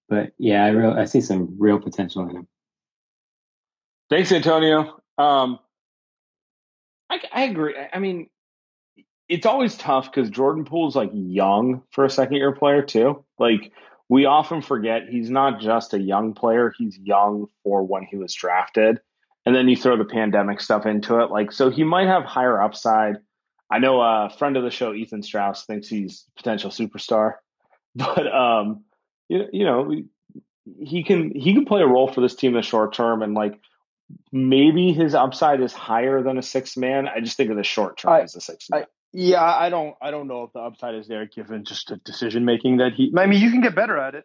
[0.09, 2.49] But yeah, I real I see some real potential in him.
[4.09, 5.01] Thanks, Antonio.
[5.19, 5.59] Um,
[7.11, 7.75] I, I agree.
[7.93, 8.29] I mean,
[9.29, 13.25] it's always tough because Jordan Poole's like young for a second year player too.
[13.39, 13.73] Like
[14.09, 18.35] we often forget he's not just a young player; he's young for when he was
[18.35, 19.01] drafted.
[19.45, 22.61] And then you throw the pandemic stuff into it, like so he might have higher
[22.61, 23.17] upside.
[23.71, 27.35] I know a friend of the show, Ethan Strauss, thinks he's potential superstar,
[27.97, 28.85] but um,
[29.29, 29.95] you, you know,
[30.79, 33.35] he can he can play a role for this team in the short term, and
[33.35, 33.59] like
[34.33, 37.09] maybe his upside is higher than a six man.
[37.09, 38.83] I just think of the short term I- as a six man.
[38.83, 39.95] I- Yeah, I don't.
[40.03, 43.13] I don't know if the upside is there given just the decision making that he.
[43.17, 44.25] I mean, you can get better at it,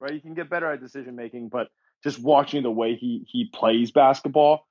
[0.00, 0.12] right?
[0.12, 1.68] You can get better at decision making, but
[2.04, 4.66] just watching the way he he plays basketball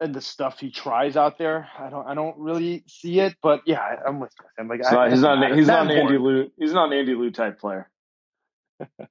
[0.00, 2.06] and the stuff he tries out there, I don't.
[2.06, 3.34] I don't really see it.
[3.42, 4.68] But yeah, I, I'm with him.
[4.68, 5.98] Like, He's I- not, he's not, it's he's not an.
[5.98, 6.50] Andy Liu.
[6.58, 7.90] He's not an Andy Liu type player.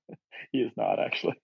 [0.51, 1.36] He is not actually.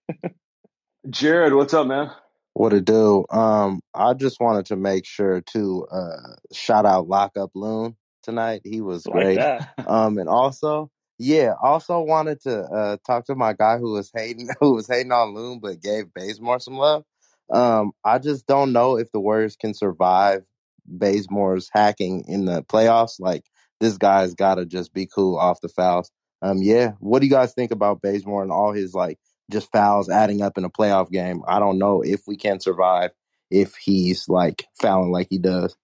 [1.10, 2.10] Jared, what's up, man?
[2.54, 3.24] What it do?
[3.30, 8.62] Um, I just wanted to make sure to uh shout out Lock Up Loon tonight.
[8.64, 9.36] He was like great.
[9.36, 9.74] that.
[9.86, 14.48] Um, and also, yeah, also wanted to uh talk to my guy who was hating
[14.60, 17.04] who was hating on Loon but gave Bazemore some love.
[17.50, 20.42] Um, I just don't know if the Warriors can survive
[20.88, 23.20] Bazemore's hacking in the playoffs.
[23.20, 23.44] Like
[23.80, 26.10] this guy's got to just be cool off the fouls.
[26.42, 26.92] Um, yeah.
[26.98, 29.18] What do you guys think about Bazemore and all his like
[29.50, 31.42] just fouls adding up in a playoff game?
[31.46, 33.12] I don't know if we can survive
[33.50, 35.76] if he's like fouling like he does.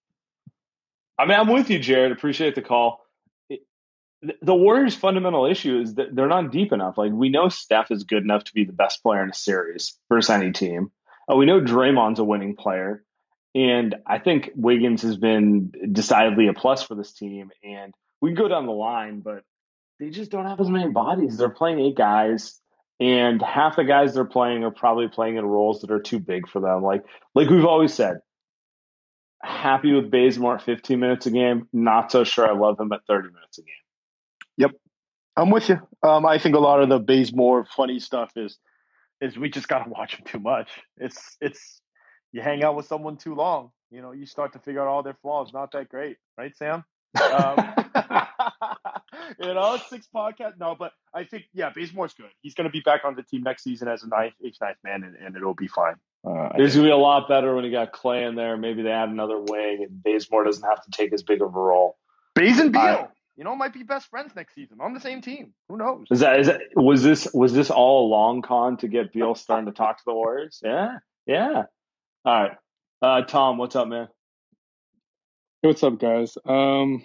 [1.18, 2.12] I mean, I'm with you, Jared.
[2.12, 3.01] Appreciate the call.
[4.42, 6.99] The Warriors' fundamental issue is that they're not deep enough.
[6.99, 9.97] Like we know Steph is good enough to be the best player in a series
[10.09, 10.90] versus any team.
[11.31, 13.05] Uh, we know Draymond's a winning player,
[13.55, 17.51] and I think Wiggins has been decidedly a plus for this team.
[17.62, 19.44] And we can go down the line, but
[19.99, 21.37] they just don't have as many bodies.
[21.37, 22.61] They're playing eight guys,
[23.01, 26.49] and half the guys they're playing are probably playing in roles that are too big
[26.49, 26.83] for them.
[26.83, 28.19] Like like we've always said,
[29.43, 31.69] happy with Bazemore at 15 minutes a game.
[31.73, 33.75] Not so sure I love him at 30 minutes a game.
[34.59, 34.71] Yep,
[35.37, 35.81] I'm with you.
[36.03, 38.59] Um, I think a lot of the Bazemore funny stuff is
[39.21, 40.69] is we just gotta watch him too much.
[40.97, 41.81] It's it's
[42.33, 45.03] you hang out with someone too long, you know, you start to figure out all
[45.03, 45.53] their flaws.
[45.53, 46.85] Not that great, right, Sam?
[47.21, 47.57] Um,
[49.41, 50.59] you know, six podcast.
[50.59, 52.31] No, but I think yeah, Bazemore's good.
[52.43, 55.03] He's gonna be back on the team next season as a ninth, eighth, ninth man,
[55.05, 55.95] and, and it'll be fine.
[56.27, 58.57] Uh, I It's gonna be a lot better when you got Clay in there.
[58.57, 61.61] Maybe they add another wing, and Bazemore doesn't have to take as big of a
[61.61, 61.97] role.
[62.35, 65.21] Baze and Beal, I- you know, might be best friends next season on the same
[65.23, 65.55] team.
[65.69, 66.07] Who knows?
[66.11, 69.35] Is that is that was this was this all a long con to get Beal
[69.37, 70.61] starting to talk to the Warriors?
[70.64, 71.62] Yeah, yeah.
[72.25, 72.57] All right,
[73.01, 74.09] uh, Tom, what's up, man?
[75.62, 76.37] Hey, what's up, guys?
[76.45, 77.03] Um,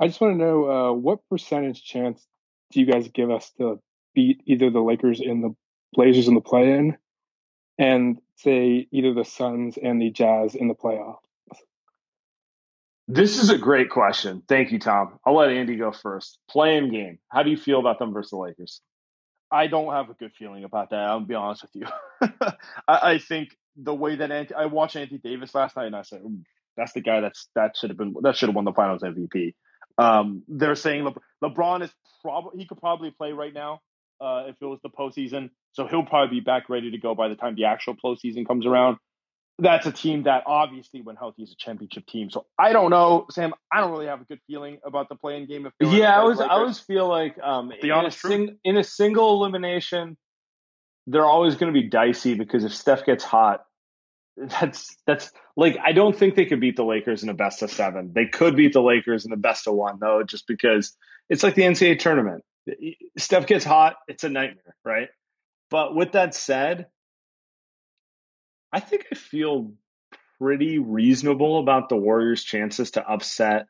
[0.00, 2.24] I just want to know uh, what percentage chance
[2.70, 3.80] do you guys give us to
[4.14, 5.54] beat either the Lakers and the
[5.92, 6.96] Blazers in the play-in,
[7.78, 11.16] and say either the Suns and the Jazz in the playoff?
[13.10, 14.42] This is a great question.
[14.46, 15.18] Thank you, Tom.
[15.24, 16.38] I'll let Andy go first.
[16.50, 17.18] Play-in game.
[17.30, 18.82] How do you feel about them versus the Lakers?
[19.50, 21.08] I don't have a good feeling about that.
[21.08, 21.86] I'll be honest with you.
[22.86, 26.02] I, I think the way that Ant- I watched Anthony Davis last night, and I
[26.02, 26.20] said,
[26.76, 29.54] "That's the guy that's that should have been that should have won the Finals MVP."
[29.98, 31.90] Um, they're saying Le- LeBron is
[32.22, 33.80] probably he could probably play right now
[34.20, 37.28] uh, if it was the postseason, so he'll probably be back ready to go by
[37.28, 38.96] the time the actual postseason comes around.
[39.58, 42.30] that's a team that obviously, when healthy, is a championship team.
[42.30, 43.52] So I don't know, Sam.
[43.72, 45.66] I don't really have a good feeling about the play-in game.
[45.66, 48.84] If yeah, I was I always feel like um, The in, a sing, in a
[48.84, 50.16] single elimination,
[51.06, 53.64] they're always going to be dicey because if Steph gets hot,
[54.46, 57.70] that's that's like I don't think they could beat the Lakers in a best of
[57.70, 58.12] seven.
[58.14, 60.96] They could beat the Lakers in the best of one though, just because
[61.28, 62.44] it's like the NCAA tournament.
[63.16, 65.08] Steph gets hot, it's a nightmare, right?
[65.70, 66.86] But with that said,
[68.72, 69.72] I think I feel
[70.38, 73.66] pretty reasonable about the Warriors' chances to upset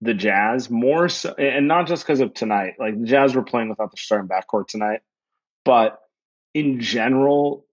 [0.00, 2.74] the Jazz more so, and not just because of tonight.
[2.78, 5.00] Like the Jazz were playing without the starting backcourt tonight,
[5.64, 5.98] but
[6.54, 7.66] in general,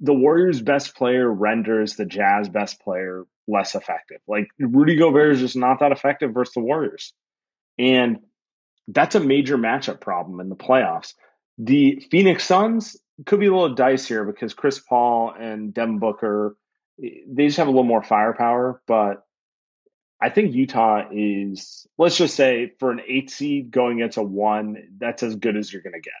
[0.00, 4.18] the Warriors' best player renders the Jazz best player less effective.
[4.26, 7.12] Like Rudy Gobert is just not that effective versus the Warriors,
[7.78, 8.18] and
[8.88, 11.14] that's a major matchup problem in the playoffs.
[11.58, 16.56] The Phoenix Suns could be a little dicier because Chris Paul and Devin Booker,
[16.98, 18.82] they just have a little more firepower.
[18.86, 19.24] But
[20.20, 25.22] I think Utah is, let's just say, for an eight seed going a one, that's
[25.22, 26.12] as good as you're going to get.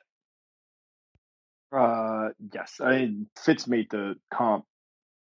[1.76, 4.64] Uh, yes, I mean, Fitz made the comp.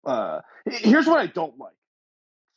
[0.06, 1.74] Uh, here's what I don't like.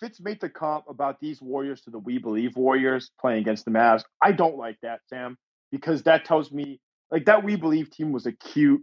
[0.01, 3.71] Fitz made the comp about these Warriors to the We Believe Warriors playing against the
[3.71, 4.03] Mavs.
[4.21, 5.39] I don't like that, Sam,
[5.71, 6.81] because that tells me
[7.11, 8.83] like that We Believe team was a cute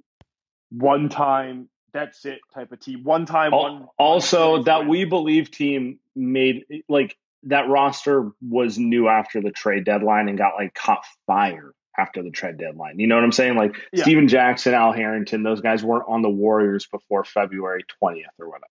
[0.72, 3.04] one time, that's it type of team.
[3.04, 3.88] One time, one.
[3.98, 4.88] Also, one that.
[4.88, 10.56] We Believe team made, like, that roster was new after the trade deadline and got,
[10.56, 13.00] like, caught fire after the trade deadline.
[13.00, 13.56] You know what I'm saying?
[13.56, 14.04] Like, Yeah.
[14.04, 18.68] Stephen Jackson, Al Harrington, those guys weren't on the Warriors before February 20th or whatever.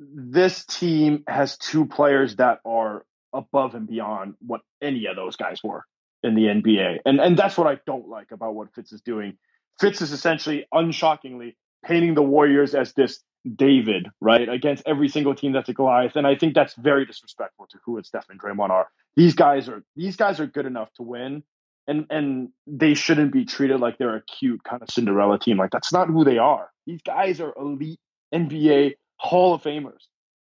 [0.00, 5.62] this team has two players that are above and beyond what any of those guys
[5.62, 5.84] were
[6.22, 6.98] in the NBA.
[7.04, 9.36] And and that's what I don't like about what Fitz is doing.
[9.80, 13.22] Fitz is essentially unshockingly painting the Warriors as this
[13.56, 14.48] David, right?
[14.48, 16.16] Against every single team that's a Goliath.
[16.16, 18.88] And I think that's very disrespectful to who it's Steph and Draymond are.
[19.16, 21.42] These guys are these guys are good enough to win.
[21.86, 25.58] And and they shouldn't be treated like they're a cute kind of Cinderella team.
[25.58, 26.70] Like that's not who they are.
[26.86, 28.00] These guys are elite
[28.34, 30.02] NBA Hall of Famers,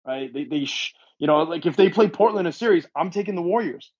[0.06, 0.32] right?
[0.32, 3.34] They, they, sh- you know, like if they play Portland in a series, I'm taking
[3.34, 3.90] the Warriors,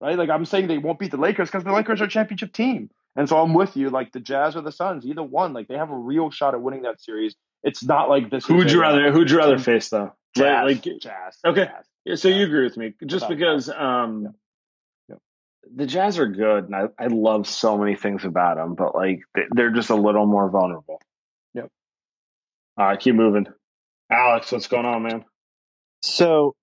[0.00, 0.16] right?
[0.16, 2.90] Like I'm saying they won't beat the Lakers because the Lakers are a championship team,
[3.16, 3.90] and so I'm with you.
[3.90, 6.62] Like the Jazz or the Suns, either one, like they have a real shot at
[6.62, 7.34] winning that series.
[7.62, 8.46] It's not like this.
[8.46, 10.12] Who would you uh, rather, who'd you rather face, though?
[10.36, 11.38] Jazz, Like, Jazz.
[11.44, 11.64] okay.
[11.64, 11.84] Jazz.
[12.04, 14.34] Yeah, so you agree with me, just Without because um, Yep.
[15.66, 15.76] Yep.
[15.76, 19.20] the Jazz are good, and I, I love so many things about them, but like
[19.34, 21.00] they- they're just a little more vulnerable.
[21.54, 21.70] Yep.
[22.78, 23.46] All right, keep moving.
[24.10, 25.24] Alex, what's going on, man?
[26.02, 26.54] So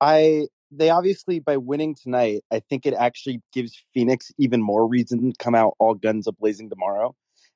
[0.00, 5.32] I they obviously by winning tonight, I think it actually gives Phoenix even more reason
[5.32, 7.14] to come out all guns a blazing tomorrow.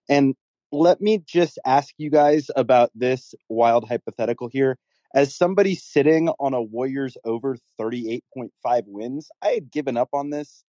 [0.09, 0.35] And
[0.73, 4.77] let me just ask you guys about this wild hypothetical here.
[5.15, 8.51] As somebody sitting on a Warriors over 38.5
[8.87, 10.63] wins, I had given up on this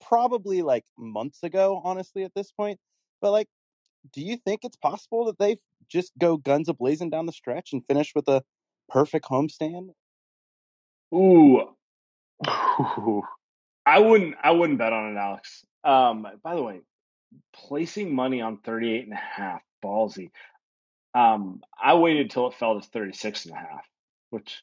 [0.00, 2.78] probably like months ago, honestly, at this point.
[3.20, 3.48] But like,
[4.12, 5.58] do you think it's possible that they
[5.88, 8.42] just go guns a blazing down the stretch and finish with a
[8.88, 9.90] perfect homestand?
[11.14, 11.62] Ooh.
[13.86, 15.64] I wouldn't I wouldn't bet on it, Alex.
[15.82, 16.80] Um, by the way,
[17.54, 20.30] placing money on 38 and a half, ballsy.
[21.14, 23.86] Um, I waited till it fell to 36 and a half,
[24.30, 24.62] which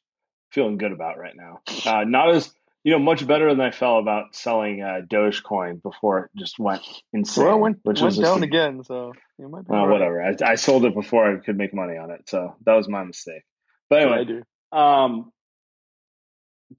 [0.52, 1.62] feeling good about right now.
[1.86, 2.54] Uh, not as
[2.86, 6.84] you know, much better than I felt about selling uh, Dogecoin before it just went
[7.12, 7.43] insane.
[7.45, 9.91] Well, it went, which went was down again, so you might be Uh, right.
[9.91, 10.21] whatever.
[10.21, 13.04] I, I sold it before I could make money on it, so that was my
[13.04, 13.41] mistake.
[13.89, 15.32] But anyway, um,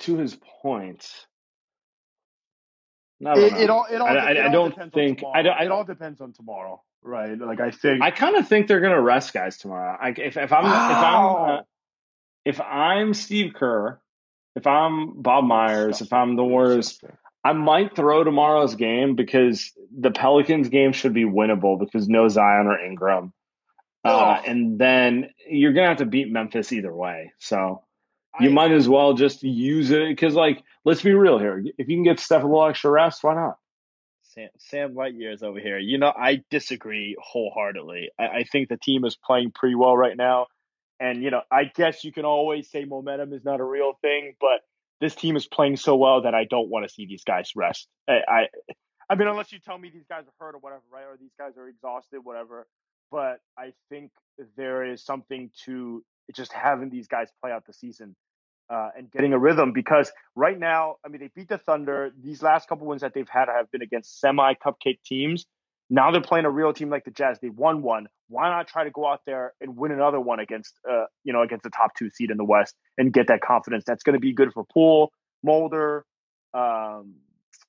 [0.00, 1.08] to his point,
[3.20, 5.42] It, it all it all, I- de- I- it I don't depends think- on I
[5.42, 5.42] tomorrow.
[5.42, 7.36] don't- I it all depends on tomorrow, right?
[7.36, 9.96] Like I think I kind of think they're going to rest guys tomorrow.
[10.00, 11.60] I, if if I'm if I'm uh,
[12.44, 14.00] if I'm Steve Kerr,
[14.56, 16.98] if I'm Bob Myers, if I'm the Warriors,
[17.44, 22.66] I might throw tomorrow's game because the Pelicans game should be winnable because no Zion
[22.66, 23.32] or Ingram,
[24.04, 24.44] uh, Ugh.
[24.46, 27.32] and then you're gonna have to beat Memphis either way.
[27.38, 27.84] So
[28.40, 31.62] you I- might as well just use it because, like, let's be real here.
[31.78, 33.58] If you can get Steph a little extra rest, why not?
[34.22, 35.78] Sam, Sam Lightyear is over here.
[35.78, 38.10] You know, I disagree wholeheartedly.
[38.18, 40.46] I, I think the team is playing pretty well right now.
[40.98, 44.34] And, you know, I guess you can always say momentum is not a real thing,
[44.40, 44.60] but
[45.00, 47.86] this team is playing so well that I don't want to see these guys rest.
[48.08, 48.46] I, I,
[49.10, 51.04] I mean, unless you tell me these guys are hurt or whatever, right?
[51.04, 52.66] Or these guys are exhausted, whatever.
[53.10, 54.10] But I think
[54.56, 56.02] there is something to
[56.34, 58.16] just having these guys play out the season
[58.68, 62.10] uh, and getting a rhythm because right now, I mean, they beat the Thunder.
[62.20, 65.46] These last couple wins that they've had have been against semi cupcake teams.
[65.88, 67.38] Now they're playing a real team like the Jazz.
[67.40, 68.08] They won one.
[68.28, 71.42] Why not try to go out there and win another one against, uh, you know,
[71.42, 73.84] against the top two seed in the West and get that confidence?
[73.86, 75.12] That's going to be good for Poole,
[75.44, 76.04] Mulder,
[76.54, 77.14] um,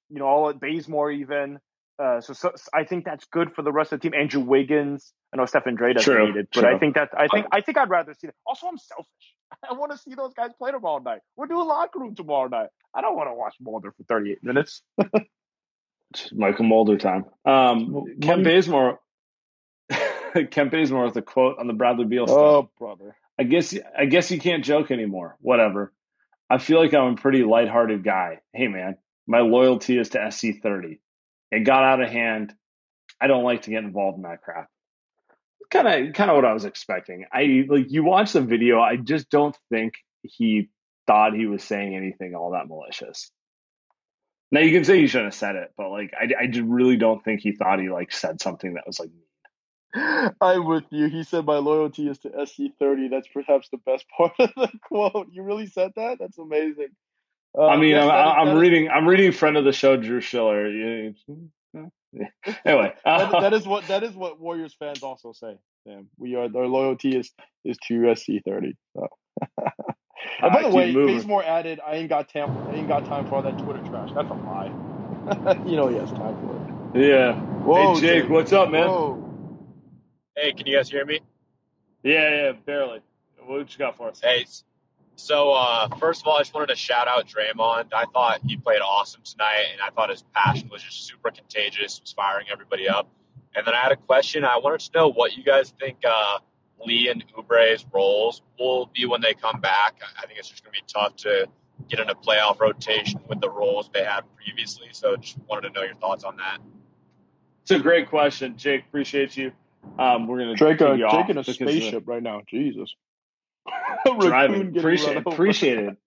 [0.10, 1.60] you know, all at Bazemore even.
[2.00, 4.20] Uh, so, so, I think that's good for the rest of the team.
[4.20, 5.14] Andrew Wiggins.
[5.34, 6.76] I know Stephen Dre doesn't True, need it, but true.
[6.76, 8.36] I think that I think I think I'd rather see that.
[8.46, 9.36] Also, I'm selfish.
[9.70, 11.22] I want to see those guys play tomorrow night.
[11.36, 12.70] We're doing locker room tomorrow night.
[12.94, 14.82] I don't want to watch Mulder for 38 minutes.
[16.16, 17.26] Mychal Mulder time.
[17.46, 19.00] Um, Kent Bazemore.
[20.52, 22.38] Kent Bazemore with a quote on the Bradley Beal stuff.
[22.38, 23.16] Oh, brother.
[23.40, 25.38] I guess I guess you can't joke anymore.
[25.42, 25.94] Whatever.
[26.50, 28.40] I feel like I'm a pretty lighthearted guy.
[28.54, 28.98] Hey man,
[29.28, 31.00] my loyalty is to SC30.
[31.52, 32.54] It got out of hand.
[33.22, 34.70] I don't like to get involved in that crap.
[35.70, 37.26] Kind of kind of what I was expecting.
[37.32, 40.70] I like you watch the video, I just don't think he
[41.06, 43.32] thought he was saying anything all that malicious.
[44.52, 47.24] Now you can say he shouldn't have said it, but like I, I really don't
[47.24, 49.22] think he thought he like said something that was like mean.
[50.42, 51.08] I'm with you.
[51.08, 53.10] He said my loyalty is to SC30.
[53.10, 55.28] That's perhaps the best part of the quote.
[55.32, 56.20] You really said that?
[56.20, 56.90] That's amazing.
[57.58, 58.90] Uh, I mean, yes, I'm, that I'm that is- reading.
[58.90, 60.68] I'm reading friend of the show, Drew Shiller.
[62.66, 65.58] Anyway, that, uh, that is what that is what Warriors fans also say.
[65.86, 67.32] Sam, we are our loyalty is
[67.66, 68.76] is to SC30.
[68.96, 69.08] So.
[70.42, 71.16] And by I the way, moving.
[71.16, 72.52] Bazemore added, "I ain't got time.
[72.68, 74.72] I ain't got time for all that Twitter trash." That's a lie.
[75.66, 77.08] you know he has time for it.
[77.10, 77.36] yeah.
[77.36, 78.30] Whoa, hey, Jake, Jake.
[78.30, 78.88] what's up, man?
[78.88, 79.24] Whoa.
[80.36, 81.20] Hey, can you guys hear me?
[82.04, 83.02] Yeah, yeah, barely.
[83.46, 84.22] What you got for us?
[84.22, 84.46] Hey,
[85.16, 87.94] so uh, first of all, I just wanted to shout out Draymond.
[87.94, 92.00] I thought he played awesome tonight, and I thought his passion was just super contagious,
[92.00, 93.10] was firing everybody up.
[93.56, 94.46] And then I had a question.
[94.46, 96.38] I wanted to know what you guys think uh,
[96.86, 100.00] Lee and Oubre's roles will be when they come back.
[100.02, 101.48] I- I think it's just going to be tough to
[101.90, 104.90] get in a playoff rotation with the roles they had previously.
[104.92, 106.60] So just wanted to know your thoughts on that.
[107.64, 108.86] It's a great question, Jake.
[108.88, 109.52] Appreciate you.
[110.00, 112.24] Um, we're gonna Drake, take uh, you Drake off in a because of spaceship right
[112.24, 112.42] now.
[112.48, 112.94] Jesus.
[114.06, 114.78] the driving.
[114.78, 115.28] Appreciate it.
[115.28, 115.98] Appreciate it.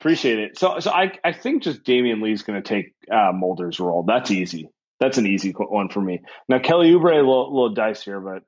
[0.00, 0.58] Appreciate it.
[0.58, 4.02] So, so I, I think just Damian Lee's going to take uh, Mulder's role.
[4.02, 4.68] That's easy.
[4.98, 6.22] That's an easy one for me.
[6.48, 8.42] Now, Kelly Oubre, a little, little dice here, but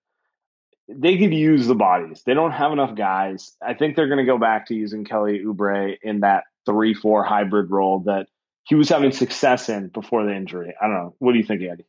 [0.89, 2.23] they could use the bodies.
[2.27, 3.57] They don't have enough guys.
[3.63, 7.71] I think they're going to go back to using Kelly Oubre in that three-four hybrid
[7.71, 8.27] role that
[8.65, 10.75] he was having success in before the injury.
[10.81, 11.15] I don't know.
[11.19, 11.85] What do you think, Andy?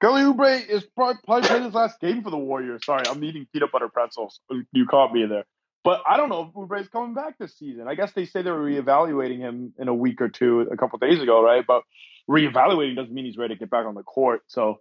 [0.00, 2.84] Kelly Oubre is probably, probably playing his last game for the Warriors.
[2.84, 4.40] Sorry, I'm eating peanut butter pretzels.
[4.72, 5.44] You caught me there.
[5.84, 7.88] But I don't know if Oubre's coming back this season.
[7.88, 10.98] I guess they say they were reevaluating him in a week or two a couple
[10.98, 11.64] days ago, right?
[11.66, 11.82] But
[12.30, 14.42] reevaluating doesn't mean he's ready to get back on the court.
[14.46, 14.80] So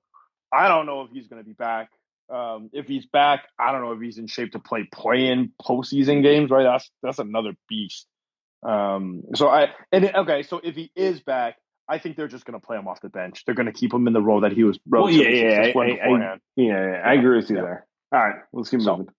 [0.53, 1.89] I don't know if he's going to be back.
[2.31, 6.23] Um, if he's back, I don't know if he's in shape to play play-in postseason
[6.23, 6.63] games, right?
[6.63, 8.07] That's that's another beast.
[8.63, 11.55] Um, so I and okay, so if he is back,
[11.89, 13.43] I think they're just going to play him off the bench.
[13.45, 15.55] They're going to keep him in the role that he was Well, relatively yeah, yeah,
[15.57, 16.41] successful in I- I- beforehand.
[16.55, 17.61] Yeah, yeah, I agree with you Yeah.
[17.63, 17.87] there.
[18.13, 19.13] All right, let's keep So- moving.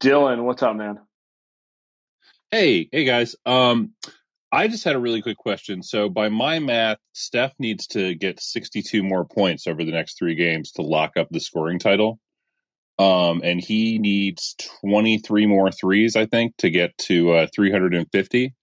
[0.00, 0.98] Dylan, what's up, man?
[2.50, 3.36] Hey, hey guys.
[3.46, 3.92] Um,
[4.52, 5.82] I just had a really quick question.
[5.82, 10.34] So, by my math, Steph needs to get 62 more points over the next three
[10.34, 12.20] games to lock up the scoring title.
[12.98, 18.54] Um, and he needs 23 more threes, I think, to get to uh, 350.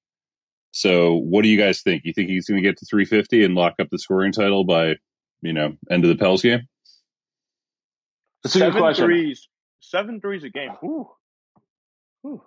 [0.72, 2.04] So, what do you guys think?
[2.06, 4.96] You think he's going to get to 350 and lock up the scoring title by,
[5.42, 6.68] you know, end of the Pels game?
[8.44, 9.06] That's a good Seven question.
[9.06, 10.72] threes, seven threes a game.
[10.84, 11.10] Ooh.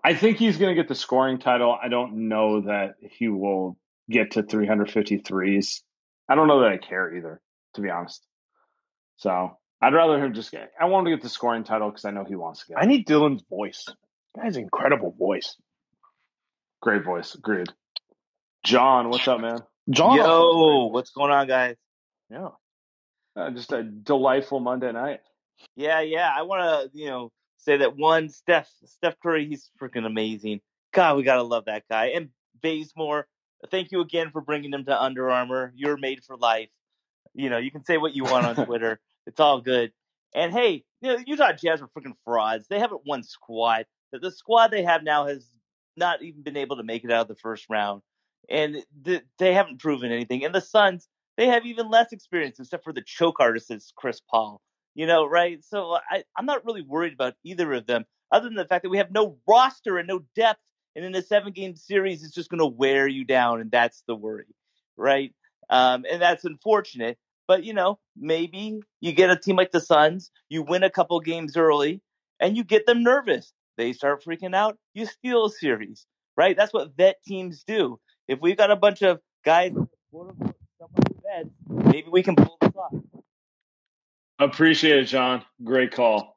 [0.04, 1.76] I think he's going to get the scoring title.
[1.80, 3.78] I don't know that he will
[4.10, 5.80] get to 353s.
[6.28, 7.40] I don't know that I care either,
[7.74, 8.26] to be honest.
[9.16, 10.72] So I'd rather him just get.
[10.78, 12.82] I want him to get the scoring title because I know he wants to get.
[12.82, 13.86] I need Dylan's voice.
[14.34, 15.56] That is incredible voice.
[16.80, 17.68] Great voice, agreed.
[18.64, 19.58] John, what's up, man?
[19.90, 21.76] John, also Yo, what's going on, guys?
[22.30, 22.48] Yeah.
[23.34, 25.20] Uh, just a delightful Monday night.
[25.76, 26.30] Yeah, yeah.
[26.36, 27.32] I want to, you know,
[27.62, 30.60] say that one, Steph, Steph Curry, he's freaking amazing.
[30.92, 32.06] God, we gotta love that guy.
[32.08, 33.26] And Bazemore,
[33.70, 35.72] thank you again for bringing him to Under Armour.
[35.76, 36.68] You're made for life.
[37.34, 39.00] You know, you can say what you want on Twitter.
[39.26, 39.92] it's all good.
[40.34, 42.66] And hey, you know, Utah Jazz are freaking frauds.
[42.68, 43.86] They haven't won squad.
[44.12, 45.46] The, the squad they have now has
[45.96, 48.02] not even been able to make it out of the first round,
[48.48, 50.44] and th- they haven't proven anything.
[50.44, 51.06] And the Suns,
[51.36, 54.60] they have even less experience, except for the choke artist is Chris Paul.
[54.95, 55.64] You know, right?
[55.64, 58.90] So I, I'm not really worried about either of them, other than the fact that
[58.90, 60.61] we have no roster and no depth.
[60.95, 63.62] And in a seven game series, it's just going to wear you down.
[63.62, 64.55] And that's the worry,
[64.97, 65.32] right?
[65.70, 67.16] Um, and that's unfortunate.
[67.49, 71.18] But, you know, maybe you get a team like the Suns, you win a couple
[71.20, 72.03] games early,
[72.38, 73.53] and you get them nervous.
[73.78, 76.57] They start freaking out, you steal a series, right?
[76.57, 77.99] That's what vet teams do.
[78.28, 79.72] If we've got a bunch of guys,
[81.68, 82.61] maybe we can pull.
[84.45, 85.45] Appreciate it, John.
[85.62, 86.36] Great call.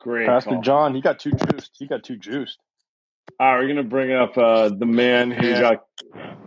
[0.00, 0.62] Great Pastor call.
[0.62, 1.70] John, he got too juiced.
[1.78, 2.58] He got too juiced.
[3.38, 5.60] All right, we're gonna bring up uh, the man who Yeah.
[5.60, 5.84] got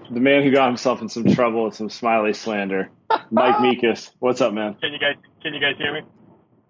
[0.10, 2.90] the man who got himself in some trouble with some smiley slander.
[3.30, 4.10] Mike Mikas.
[4.20, 4.76] What's up, man?
[4.82, 6.02] Can you guys can you guys hear me?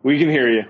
[0.04, 0.64] We can hear you.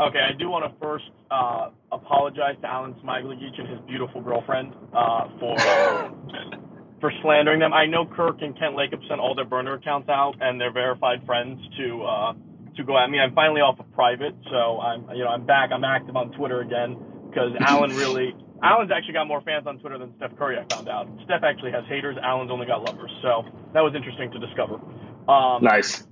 [0.00, 4.74] Okay, I do want to first uh, apologize to Alan Smiglegic and his beautiful girlfriend
[4.92, 5.56] uh, for
[7.04, 7.74] for slandering them.
[7.74, 10.72] I know Kirk and Kent Lake have sent all their burner accounts out and their
[10.72, 12.32] verified friends to uh,
[12.76, 13.20] to go at me.
[13.20, 15.68] I'm finally off of private, so I'm you know I'm back.
[15.70, 16.96] I'm active on Twitter again
[17.28, 20.56] because Alan really Alan's actually got more fans on Twitter than Steph Curry.
[20.56, 21.06] I found out.
[21.26, 22.16] Steph actually has haters.
[22.22, 23.12] Alan's only got lovers.
[23.20, 23.44] So
[23.74, 24.80] that was interesting to discover.
[25.28, 26.06] Um, Nice.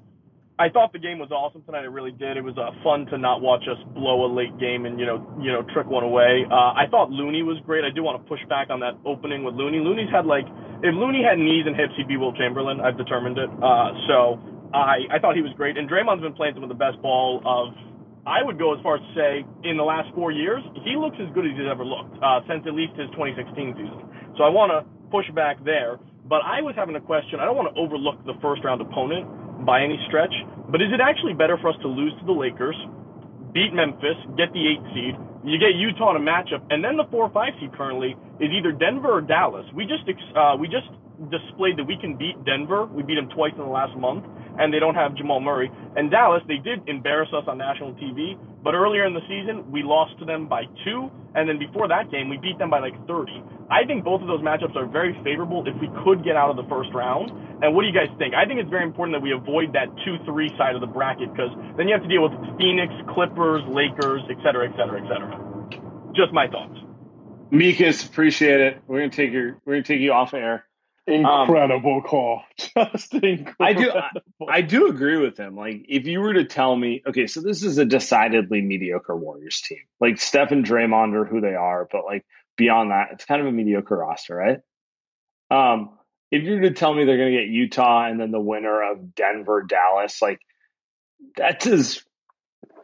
[0.59, 1.85] I thought the game was awesome tonight.
[1.85, 2.37] It really did.
[2.37, 5.25] It was uh, fun to not watch us blow a late game and you know
[5.41, 6.45] you know trick one away.
[6.45, 7.89] Uh, I thought Looney was great.
[7.89, 9.81] I do want to push back on that opening with Looney.
[9.81, 10.45] Looney's had like
[10.85, 12.85] if Looney had knees and hips, he'd be Wilt Chamberlain.
[12.85, 13.49] I've determined it.
[13.49, 14.37] Uh, so
[14.77, 15.81] I I thought he was great.
[15.81, 17.73] And Draymond's been playing some of the best ball of.
[18.23, 19.33] I would go as far as to say
[19.67, 22.63] in the last four years, he looks as good as he's ever looked uh, since
[22.71, 23.99] at least his 2016 season.
[24.39, 25.99] So I want to push back there.
[26.23, 27.43] But I was having a question.
[27.43, 29.27] I don't want to overlook the first round opponent
[29.65, 30.33] by any stretch,
[30.71, 32.77] but is it actually better for us to lose to the Lakers,
[33.53, 37.05] beat Memphis, get the eight seed, you get Utah in a matchup, and then the
[37.11, 39.67] four or five seed currently is either Denver or Dallas.
[39.75, 40.07] We just
[40.37, 40.87] uh, we just
[41.31, 42.87] displayed that we can beat Denver.
[42.87, 44.25] We beat them twice in the last month,
[44.59, 45.71] and they don't have Jamal Murray.
[45.97, 49.83] And Dallas, they did embarrass us on national TV, but earlier in the season we
[49.83, 52.95] lost to them by two, and then before that game we beat them by like
[53.07, 53.33] 30.
[53.71, 56.57] I think both of those matchups are very favorable if we could get out of
[56.57, 57.31] the first round.
[57.63, 58.35] And what do you guys think?
[58.35, 61.51] I think it's very important that we avoid that two-three side of the bracket because
[61.77, 65.33] then you have to deal with Phoenix, Clippers, Lakers, et cetera, et cetera, et cetera.
[66.15, 66.77] Just my thoughts.
[67.53, 68.83] Mikas, appreciate it.
[68.87, 70.65] We're gonna take your we're gonna take you off air.
[71.07, 72.43] Incredible call.
[72.59, 73.55] Just incredible.
[73.61, 74.11] I do I,
[74.59, 75.57] I do agree with him.
[75.57, 79.61] Like if you were to tell me, okay, so this is a decidedly mediocre Warriors
[79.63, 79.81] team.
[80.01, 82.25] Like Steph and Draymond are who they are, but like
[82.57, 84.61] beyond that, it's kind of a mediocre roster, right?
[85.51, 85.99] Um,
[86.31, 89.15] if you were to tell me they're gonna get Utah and then the winner of
[89.15, 90.41] Denver, Dallas, like
[91.37, 92.03] that's as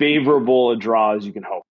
[0.00, 1.64] favorable a draw as you can hope.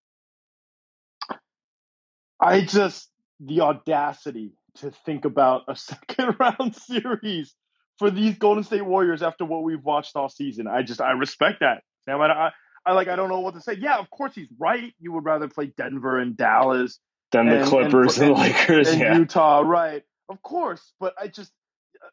[2.40, 7.54] I just the audacity to think about a second round series
[8.00, 10.68] for these Golden State Warriors after what we've watched all season.
[10.68, 11.84] I just I respect that.
[12.06, 12.52] Sam, I, I,
[12.86, 13.74] I like I don't know what to say.
[13.74, 14.94] Yeah, of course he's right.
[15.00, 17.00] You would rather play Denver and Dallas
[17.32, 19.18] Then the and- Clippers and, and, the Lakers, and yeah.
[19.18, 20.04] Utah, right?
[20.30, 21.52] Of course, but I just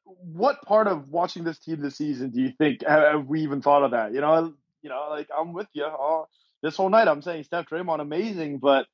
[0.07, 3.85] what part of watching this team this season do you think have, we even thought
[3.85, 4.13] of that?
[4.13, 5.85] You know, you know, like I'm with you.
[5.85, 6.27] Oh,
[6.63, 8.87] this whole night I'm saying Steph Draymond amazing, but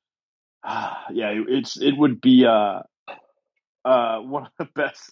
[0.63, 2.81] ah, yeah, it's it would be uh
[3.85, 5.11] uh one of the best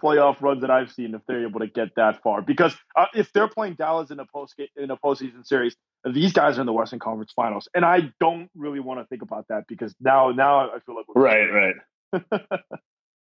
[0.00, 2.42] playoff runs that I've seen if they're able to get that far.
[2.42, 6.58] Because uh, if they're playing Dallas in a post in a postseason series, these guys
[6.58, 9.64] are in the Western Conference Finals, and I don't really want to think about that
[9.68, 11.74] because now now I feel like we're Right,
[12.12, 12.50] right.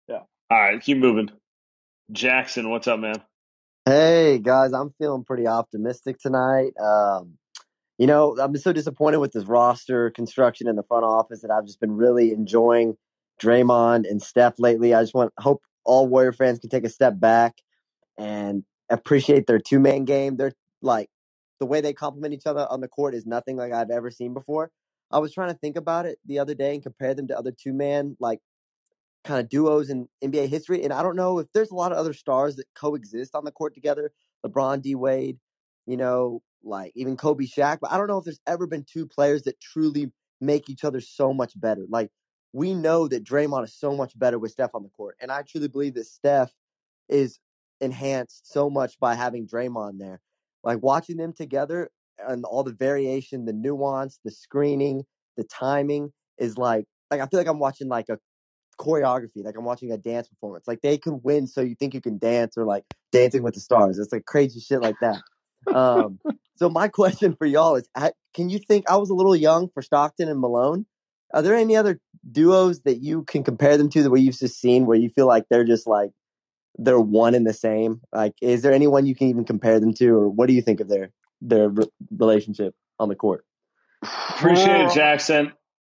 [0.08, 0.22] Yeah.
[0.50, 1.30] All right, keep moving.
[2.10, 3.22] Jackson, what's up, man?
[3.84, 6.72] Hey guys, I'm feeling pretty optimistic tonight.
[6.78, 7.38] Um,
[7.96, 11.66] you know, I'm so disappointed with this roster construction in the front office that I've
[11.66, 12.96] just been really enjoying
[13.42, 14.94] Draymond and Steph lately.
[14.94, 17.56] I just want hope all Warrior fans can take a step back
[18.18, 20.36] and appreciate their two man game.
[20.36, 21.08] They're like
[21.58, 24.34] the way they complement each other on the court is nothing like I've ever seen
[24.34, 24.70] before.
[25.10, 27.52] I was trying to think about it the other day and compare them to other
[27.52, 28.40] two man like
[29.24, 30.84] kind of duos in NBA history.
[30.84, 33.52] And I don't know if there's a lot of other stars that coexist on the
[33.52, 34.12] court together.
[34.46, 35.38] LeBron, D Wade,
[35.86, 37.78] you know, like even Kobe, Shaq.
[37.80, 41.00] But I don't know if there's ever been two players that truly make each other
[41.00, 41.84] so much better.
[41.88, 42.10] Like
[42.52, 45.42] we know that Draymond is so much better with Steph on the court, and I
[45.42, 46.52] truly believe that Steph
[47.08, 47.38] is
[47.80, 50.20] enhanced so much by having Draymond there.
[50.62, 55.04] Like watching them together and all the variation, the nuance, the screening,
[55.36, 58.18] the timing is like like I feel like I'm watching like a
[58.78, 60.66] choreography, like I'm watching a dance performance.
[60.66, 63.60] Like they can win, so you think you can dance, or like Dancing with the
[63.60, 63.98] Stars.
[63.98, 65.22] It's like crazy shit like that.
[65.74, 66.18] Um,
[66.56, 67.88] so my question for y'all is:
[68.34, 70.86] Can you think I was a little young for Stockton and Malone?
[71.32, 72.00] Are there any other
[72.30, 75.26] duos that you can compare them to that where you've just seen where you feel
[75.26, 76.10] like they're just like
[76.78, 78.00] they're one and the same?
[78.12, 80.80] Like, is there anyone you can even compare them to, or what do you think
[80.80, 81.10] of their
[81.40, 83.44] their re- relationship on the court?
[84.02, 85.52] Appreciate it, Jackson.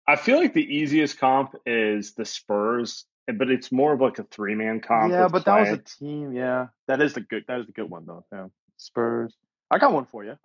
[0.07, 4.24] I feel like the easiest comp is the Spurs, but it's more of like a
[4.24, 5.12] three man comp.
[5.12, 6.33] yeah, with but that was a team.
[6.33, 7.45] Yeah, that is the good.
[7.49, 8.24] That is the good one though.
[8.33, 8.47] Yeah.
[8.76, 9.35] Spurs.
[9.70, 10.37] I got one for you.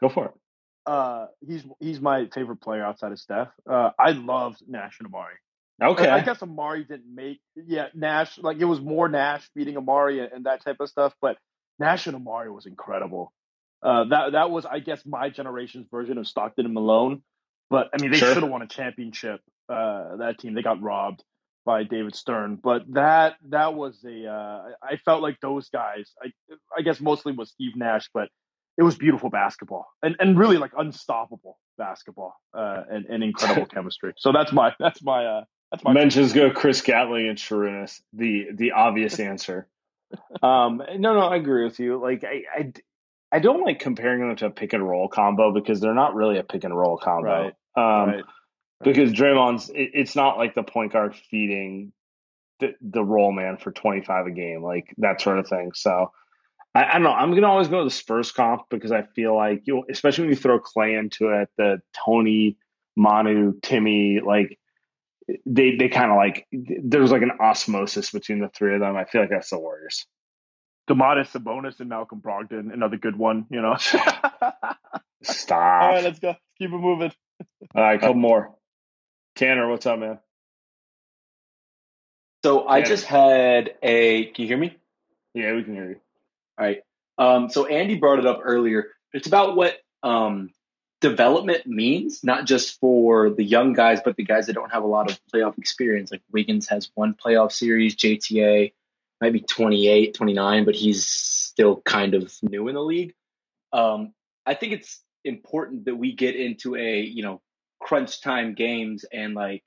[0.00, 0.32] Go for it.
[0.86, 3.48] Uh, he's he's my favorite player outside of Steph.
[3.68, 5.36] Uh, I loved Nash and Amar'e.
[5.92, 6.08] Okay.
[6.08, 7.40] I, I guess Amar'e didn't make.
[7.56, 8.38] Yeah, Nash.
[8.38, 11.14] Like it was more Nash beating Amar'e and, and that type of stuff.
[11.20, 11.36] But
[11.78, 13.32] Nash and Amar'e was incredible.
[13.82, 17.22] Uh, that that was, I guess, my generation's version of Stockton and Malone.
[17.70, 18.32] But I mean, they Sure.
[18.34, 19.40] should have won a championship.
[19.68, 21.24] Uh, that team, they got robbed
[21.64, 22.56] by David Stern.
[22.62, 24.26] But that that was a.
[24.28, 26.10] Uh, I felt like those guys.
[26.22, 26.28] I
[26.76, 28.28] I guess mostly was Steve Nash, but
[28.78, 34.14] it was beautiful basketball and and really like unstoppable basketball uh, and and incredible chemistry.
[34.16, 38.00] So that's my that's my uh, that's my Mentions go Chris Gatling and Sharunas.
[38.12, 39.68] The the obvious answer.
[40.42, 41.98] Um, no, no, I agree with you.
[41.98, 42.72] Like I, I,
[43.32, 46.36] I don't like comparing them to a pick and roll combo because they're not really
[46.36, 47.52] a pick and roll combo.
[47.76, 48.02] Right.
[48.04, 48.24] Um, Right.
[48.84, 51.92] Because Draymond's, it, it's not like the point guard feeding
[52.58, 55.72] the the roll man for twenty five a game, like that sort of thing.
[55.74, 56.10] So.
[56.74, 57.12] I, I don't know.
[57.12, 60.30] I'm gonna always go to the Spurs comp because I feel like you, especially when
[60.30, 62.56] you throw Clay into it, the Tony,
[62.96, 64.58] Manu, Timmy, like
[65.46, 68.96] they they kind of like there's like an osmosis between the three of them.
[68.96, 70.06] I feel like that's the Warriors.
[70.88, 73.46] Domantas Sabonis and Malcolm Brogdon, another good one.
[73.50, 73.76] You know.
[75.22, 75.82] Stop.
[75.82, 76.34] All right, let's go.
[76.58, 77.12] Keep it moving.
[77.74, 78.54] All right, couple more.
[79.36, 80.18] Tanner, what's up, man?
[82.44, 82.84] So I Yeah.
[82.84, 84.26] just had a.
[84.26, 84.76] Can you hear me?
[85.34, 86.00] Yeah, we can hear you.
[86.58, 86.80] All right.
[87.18, 88.88] Um, so Andy brought it up earlier.
[89.12, 90.50] It's about what um,
[91.00, 94.86] development means, not just for the young guys, but the guys that don't have a
[94.86, 96.10] lot of playoff experience.
[96.10, 98.72] Like Wiggins has one playoff series, JTA
[99.22, 103.14] might be 28, 29, but he's still kind of new in the league.
[103.72, 107.40] Um, I think it's important that we get into a, you know,
[107.80, 109.62] crunch time games and like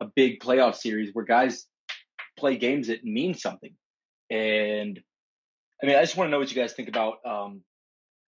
[0.00, 1.66] a big playoff series where guys
[2.38, 3.74] play games that mean something.
[4.30, 5.02] And
[5.82, 7.62] I mean, I just want to know what you guys think about, um,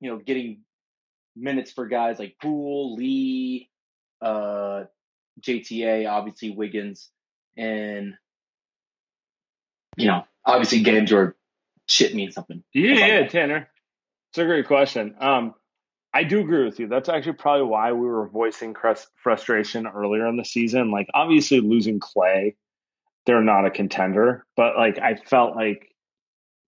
[0.01, 0.61] you know, getting
[1.37, 3.71] minutes for guys like Poole, Lee,
[4.23, 4.85] uh,
[5.41, 7.11] JTA, obviously Wiggins,
[7.57, 8.15] and
[9.97, 11.37] you know, obviously games where
[11.87, 12.63] shit means something.
[12.73, 13.27] Yeah, That's all I yeah.
[13.27, 13.69] Tanner.
[14.31, 15.17] It's a great question.
[15.21, 15.55] Um,
[16.13, 16.89] I do agree with you.
[16.89, 18.75] That's actually probably why we were voicing
[19.23, 20.91] frustration earlier in the season.
[20.91, 22.57] Like, obviously, losing Clay,
[23.27, 25.90] they're not a contender, but like, I felt like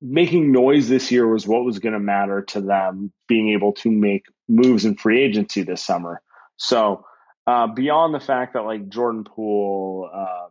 [0.01, 3.91] making noise this year was what was going to matter to them being able to
[3.91, 6.23] make moves in free agency this summer.
[6.57, 7.05] So,
[7.47, 10.51] uh, beyond the fact that like Jordan Poole, um,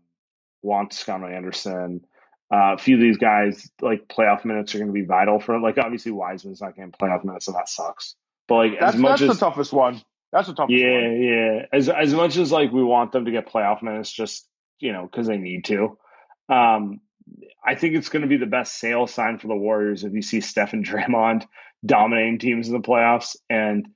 [0.62, 2.02] Juan Toscano Anderson,
[2.52, 5.60] uh, a few of these guys, like playoff minutes are going to be vital for
[5.60, 8.16] Like, obviously, Wiseman's not getting playoff minutes, and that sucks.
[8.48, 10.02] But like, That's as much that's as the toughest one.
[10.32, 11.22] That's the toughest yeah, one.
[11.22, 11.66] yeah.
[11.72, 14.48] As as much as like we want them to get playoff minutes, just
[14.80, 15.98] you know, because they need to.
[16.50, 17.02] Um,
[17.66, 20.22] I think it's going to be the best sales sign for the Warriors if you
[20.22, 21.46] see Stephen Draymond
[21.86, 23.88] dominating teams in the playoffs, and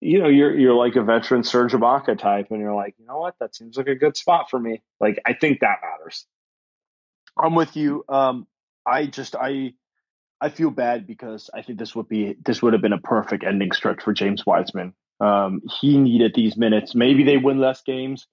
[0.00, 3.18] you know you're you're like a veteran Serge Ibaka type, and you're like, you know
[3.18, 4.82] what, that seems like a good spot for me.
[5.00, 6.26] Like I think that matters.
[7.38, 8.04] I'm with you.
[8.08, 8.46] Um,
[8.86, 9.74] I just I
[10.40, 13.44] I feel bad because I think this would be this would have been a perfect
[13.44, 14.94] ending stretch for James Wiseman.
[15.20, 16.94] Um, he needed these minutes.
[16.94, 18.26] Maybe they win less games,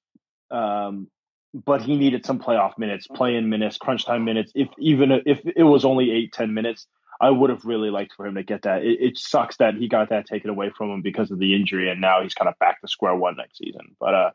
[0.51, 1.09] um,
[1.53, 4.51] but he needed some playoff minutes, play-in minutes, crunch time minutes.
[4.55, 6.87] If even if it was only eight ten minutes,
[7.19, 8.83] I would have really liked for him to get that.
[8.83, 11.89] It, it sucks that he got that taken away from him because of the injury,
[11.89, 13.95] and now he's kind of back to square one next season.
[13.99, 14.29] But uh,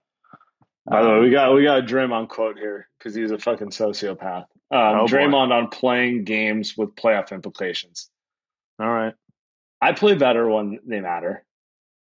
[0.87, 3.71] By the way, we got we got a Draymond quote here because he's a fucking
[3.71, 4.45] sociopath.
[4.45, 5.13] Um, Oh, boy.
[5.13, 8.11] Draymond on playing games with playoff implications.
[8.81, 9.15] all right,
[9.81, 11.45] I play better when they matter.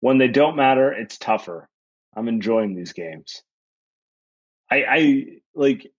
[0.01, 1.68] When they don't matter, it's tougher.
[2.16, 3.43] I'm enjoying these games.
[4.72, 5.91] I, I like.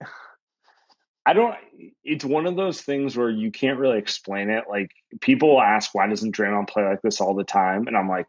[1.26, 1.54] I don't.
[2.02, 4.64] It's one of those things where you can't really explain it.
[4.68, 4.90] Like
[5.20, 7.86] people ask, why doesn't Draymond play like this all the time?
[7.86, 8.26] And I'm like,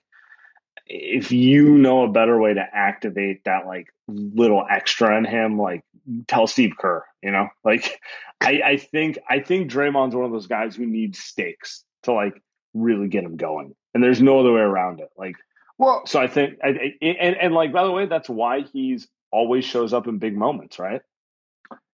[0.88, 5.84] if you know a better way to activate that like little extra in him, like
[6.28, 7.04] tell Steve Kerr.
[7.22, 8.00] You know, like
[8.42, 12.42] I, I think I think Draymond's one of those guys who needs stakes to like
[12.74, 15.10] really get him going, and there's no other way around it.
[15.18, 15.36] Like,
[15.78, 19.08] well, so I think, I, I- and and like by the way, that's why he's
[19.36, 21.02] always shows up in big moments, right?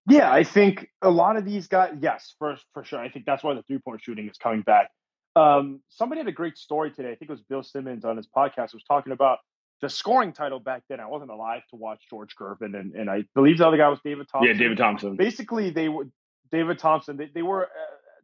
[0.08, 3.00] Yeah, I think a lot of these guys, yes, for for sure.
[3.00, 4.90] I think that's why the three point shooting is coming back.
[5.36, 7.12] Um, somebody had a great story today.
[7.12, 9.40] I think it was Bill Simmons on his podcast was talking about
[9.82, 11.00] the scoring title back then.
[11.00, 14.00] I wasn't alive to watch George Gervin, and, and I believe the other guy was
[14.04, 14.54] David Thompson.
[14.54, 15.16] Yeah, David Thompson.
[15.16, 16.06] Basically, they were
[16.52, 17.18] David Thompson.
[17.18, 17.68] They, they were uh,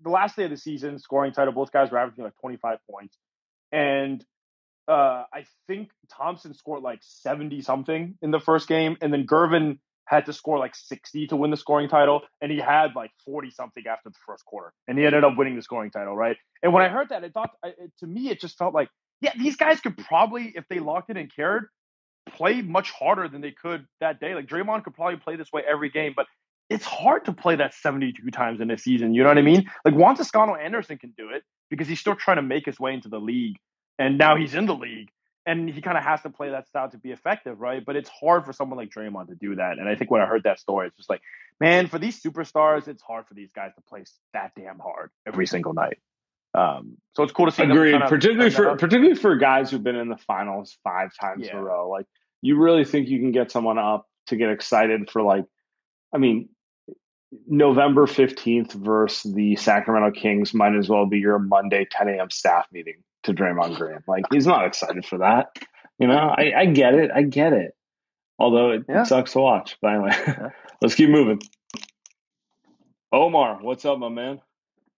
[0.03, 1.53] the last day of the season scoring title.
[1.53, 3.17] Both guys were averaging like twenty five points,
[3.71, 4.23] and
[4.87, 9.79] uh, I think Thompson scored like 70 something in the first game, and then Gervin
[10.05, 13.51] had to score like 60 to win the scoring title, and he had like 40
[13.51, 16.37] something after the first quarter, and he ended up winning the scoring title, right?
[16.63, 18.89] And when I heard that, I thought it, to me it just felt like,
[19.21, 21.67] yeah, these guys could probably, if they locked in and cared,
[22.27, 24.35] play much harder than they could that day.
[24.35, 26.27] Like Draymond could probably play this way every game, but
[26.69, 29.13] it's hard to play that 72 times in a season.
[29.13, 29.69] You know what I mean?
[29.85, 31.43] Like Juan Toscano Anderson can do it.
[31.69, 33.57] because he's still trying to make his way into the league,
[33.97, 35.09] and now he's in the league,
[35.45, 37.83] and he kind of has to play that style to be effective, right?
[37.85, 39.79] But it's hard for someone like Draymond to do that.
[39.79, 41.21] And I think when I heard that story, it's just like,
[41.59, 45.47] man, for these superstars, it's hard for these guys to play that damn hard every
[45.47, 45.99] single night.
[46.53, 47.63] Um, so it's cool to see.
[47.63, 48.79] Agreed, kind of particularly for up.
[48.79, 51.89] particularly for guys who've been in the finals five times in a row.
[51.89, 52.05] Like
[52.41, 55.45] you really think you can get someone up to get excited for like,
[56.13, 56.49] I mean,
[57.47, 62.29] November fifteenth versus the Sacramento Kings might as well be your Monday ten a.m.
[62.29, 63.99] staff meeting to Draymond Green.
[64.07, 65.57] Like he's not excited for that.
[65.99, 67.71] You know, I, I get it, I get it.
[68.39, 69.01] Although it, Yeah.
[69.01, 69.77] it sucks to watch.
[69.81, 70.11] But anyway,
[70.81, 71.41] let's keep moving.
[73.11, 74.41] Omar, what's up, my man?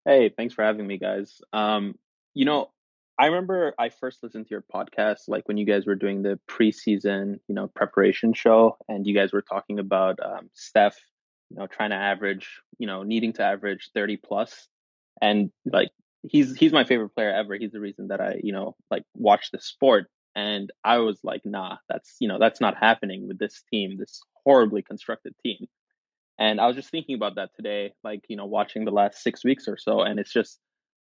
[0.06, 1.42] Hey, thanks for having me, guys.
[1.54, 1.96] Um,
[2.34, 2.70] you know,
[3.20, 6.40] I remember I first listened to your podcast, like when you guys were doing the
[6.50, 10.98] preseason, you know, preparation show, and you guys were talking about um, Steph,
[11.50, 12.48] you know, trying to average,
[12.78, 14.68] you know, needing to average thirty plus,
[15.22, 15.90] and like
[16.24, 17.56] he's he's my favorite player ever.
[17.56, 21.46] He's the reason that I, you know, like watch the sport, and I was like,
[21.46, 25.68] nah, that's you know, that's not happening with this team, this horribly constructed team.
[26.40, 29.44] And I was just thinking about that today, like, you know, watching the last six
[29.44, 30.02] weeks or so.
[30.02, 30.58] And it's just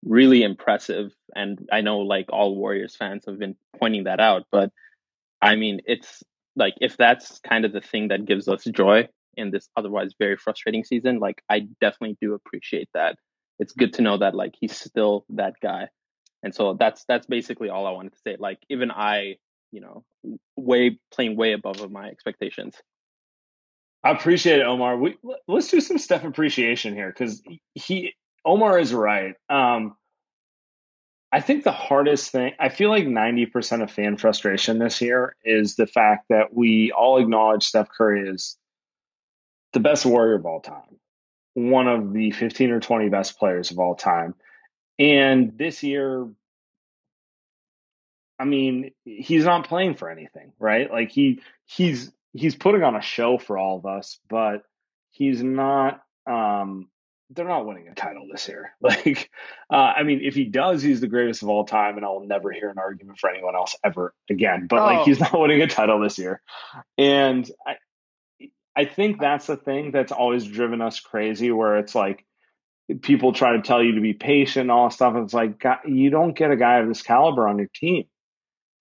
[0.05, 1.13] really impressive.
[1.35, 4.45] And I know like all Warriors fans have been pointing that out.
[4.53, 4.71] But
[5.43, 6.23] I mean, it's
[6.55, 10.37] like if that's kind of the thing that gives us joy in this otherwise very
[10.37, 13.17] frustrating season, like I definitely do appreciate that.
[13.59, 15.89] It's good to know that like he's still that guy.
[16.43, 18.37] And so that's that's basically all I wanted to say.
[18.39, 19.37] Like even I,
[19.73, 20.05] you know,
[20.57, 22.75] way playing way above of my expectations.
[24.05, 24.99] I appreciate it, Omar.
[24.99, 25.17] We
[25.49, 27.43] let's do some Steph appreciation here because
[27.75, 28.13] he
[28.45, 29.35] Omar is right.
[29.49, 29.97] Um,
[31.33, 35.35] I think the hardest thing I feel like ninety percent of fan frustration this year
[35.43, 38.59] is the fact that we all acknowledge Steph Curry is
[39.73, 41.01] the best Warrior of all time,
[41.55, 44.35] one of the fifteen or twenty best players of all time,
[44.99, 46.29] and this year
[48.39, 50.91] I mean, he's not playing for anything, right?
[50.91, 54.63] Like he he's he's putting on a show for all of us, but
[55.11, 56.89] he's not um
[57.31, 58.73] they're not winning a title this year.
[58.83, 59.31] Like
[59.71, 62.51] uh I mean, if he does, he's the greatest of all time and I'll never
[62.51, 64.67] hear an argument for anyone else ever again.
[64.69, 65.05] But like Oh.
[65.05, 66.43] he's not winning a title this year.
[66.99, 67.77] And I
[68.77, 72.25] I think that's the thing that's always driven us crazy where it's like
[73.03, 75.15] people try to tell you to be patient and all stuff.
[75.15, 78.05] And it's like, God, you don't get a guy of this caliber on your team.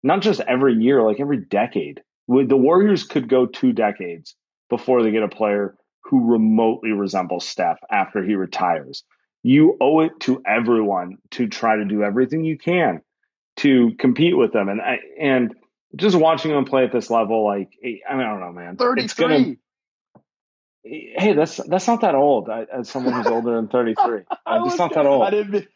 [0.02, 2.02] Not just every year, like every decade.
[2.26, 4.34] The Warriors could go two decades
[4.68, 9.04] before they get a player who remotely resembles Steph after he retires.
[9.42, 13.02] You owe it to everyone to try to do everything you can
[13.56, 14.68] to compete with them.
[14.68, 14.80] And
[15.20, 15.54] and
[15.94, 18.76] just watching them play at this level, like I mean, I don't know, man.
[19.04, 19.58] It's gonna 33.
[20.84, 22.48] Hey, that's that's not that old.
[22.48, 25.22] I, as someone who's older than thirty three, I that's was- not that old.
[25.24, 25.50] I didn't.
[25.52, 25.68] mean-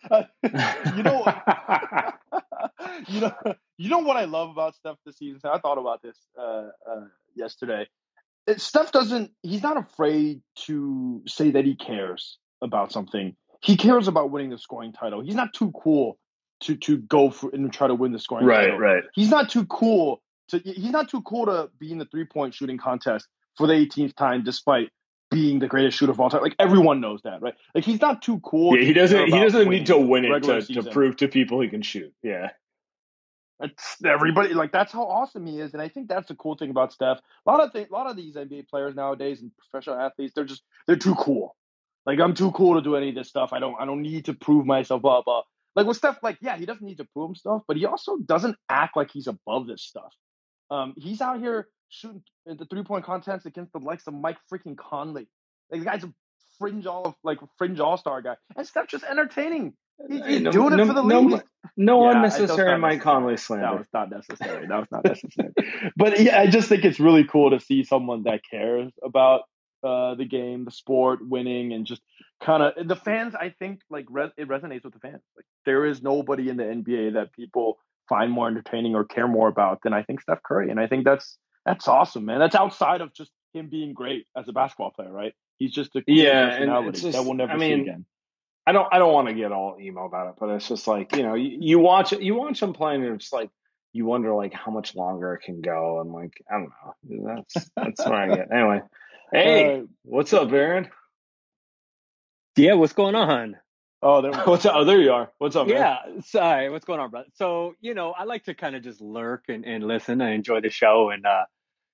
[0.96, 1.44] you know what?
[3.08, 3.32] you know.
[3.78, 5.40] You know what I love about Steph this season.
[5.44, 7.04] I thought about this uh, uh,
[7.34, 7.86] yesterday.
[8.46, 9.32] It, Steph doesn't.
[9.42, 13.36] He's not afraid to say that he cares about something.
[13.60, 15.20] He cares about winning the scoring title.
[15.20, 16.18] He's not too cool
[16.62, 18.78] to to go for and try to win the scoring Right, title.
[18.78, 19.04] Right, right.
[19.14, 20.58] He's not too cool to.
[20.58, 24.14] He's not too cool to be in the three point shooting contest for the 18th
[24.16, 24.90] time, despite
[25.30, 26.42] being the greatest shooter of all time.
[26.42, 27.54] Like everyone knows that, right?
[27.74, 28.76] Like he's not too cool.
[28.76, 29.26] Yeah, he doesn't.
[29.26, 32.12] He doesn't need to win it to, to prove to people he can shoot.
[32.22, 32.50] Yeah.
[33.58, 36.68] That's everybody like that's how awesome he is, and I think that's the cool thing
[36.68, 37.20] about Steph.
[37.46, 40.44] A lot of th- a lot of these NBA players nowadays and professional athletes, they're
[40.44, 41.56] just they're too cool.
[42.04, 43.54] Like I'm too cool to do any of this stuff.
[43.54, 45.00] I don't I don't need to prove myself.
[45.00, 45.42] Blah blah.
[45.74, 48.56] Like with Steph, like yeah, he doesn't need to prove himself, but he also doesn't
[48.68, 50.12] act like he's above this stuff.
[50.70, 54.76] Um, he's out here shooting the three point contests against the likes of Mike freaking
[54.76, 55.28] Conley.
[55.70, 56.12] Like the guy's a
[56.58, 59.74] fringe all like fringe all star guy, and Steph's just entertaining.
[60.10, 61.42] He- he's no, doing it for the no, league.
[61.76, 63.00] no Yeah, unnecessary Mike.
[63.00, 63.76] Conley That slander.
[63.78, 64.66] was not necessary.
[64.66, 65.52] That was not necessary.
[65.96, 69.42] but yeah, I just think it's really cool to see someone that cares about
[69.82, 72.02] uh, the game, the sport, winning, and just
[72.42, 73.34] kind of the fans.
[73.34, 75.22] I think like res- it resonates with the fans.
[75.34, 77.78] Like there is nobody in the NBA that people
[78.08, 81.04] find more entertaining or care more about than I think Steph Curry, and I think
[81.06, 82.40] that's that's awesome, man.
[82.40, 85.34] That's outside of just him being great as a basketball player, right?
[85.58, 87.12] He's just a cool Yeah, personality just.
[87.14, 88.06] that we'll never I see mean, again.
[88.66, 88.88] I don't.
[88.92, 91.34] I don't want to get all emo about it, but it's just like you know,
[91.34, 92.22] you, you watch it.
[92.22, 93.50] You watch him playing, and it's like
[93.92, 96.72] you wonder like how much longer it can go, and like I don't
[97.04, 97.34] know.
[97.36, 98.48] That's that's where I get.
[98.52, 98.80] Anyway,
[99.32, 100.88] hey, Uh, what's up, Aaron?
[102.56, 103.56] Yeah, what's going on?
[104.02, 104.32] Oh, there.
[104.46, 104.74] What's up?
[104.76, 105.30] Oh, there you are.
[105.38, 105.76] What's up, man?
[105.76, 107.28] Yeah, sorry, what's going on, brother?
[107.34, 110.20] So, you know, I like to kind of just lurk and, and listen.
[110.20, 111.10] I enjoy the show.
[111.10, 111.44] And, uh,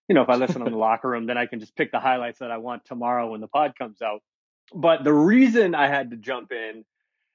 [0.09, 2.01] you know, if I listen in the locker room, then I can just pick the
[2.01, 4.21] highlights that I want tomorrow when the pod comes out.
[4.75, 6.85] But the reason I had to jump in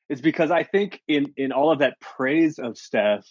[0.10, 3.26] is because I think in in all of that praise of Steph,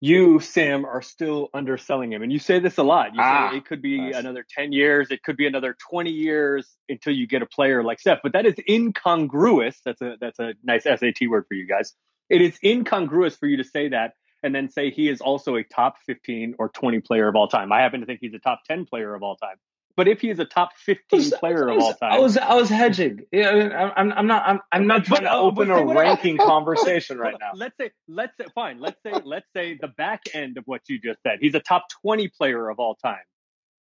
[0.00, 3.14] you Sam are still underselling him, and you say this a lot.
[3.14, 4.16] You Ah, say it could be nice.
[4.16, 8.00] another ten years, it could be another twenty years until you get a player like
[8.00, 9.80] Steph, but that is incongruous.
[9.84, 11.94] That's a that's a nice SAT word for you guys.
[12.28, 14.12] It is incongruous for you to say that
[14.46, 17.72] and then say he is also a top 15 or 20 player of all time.
[17.72, 19.56] I happen to think he's a top 10 player of all time.
[19.96, 22.54] But if he is a top 15 player I of all time, I was I
[22.54, 23.24] was hedging.
[23.32, 26.36] Yeah, I mean, I'm I'm not I'm, I'm not trying But, to open a ranking
[26.52, 27.52] conversation right now.
[27.54, 28.78] Let's say, let's say, fine.
[28.78, 31.38] Let's say, let's say the back end of what you just said.
[31.40, 33.24] He's a top 20 player of all time.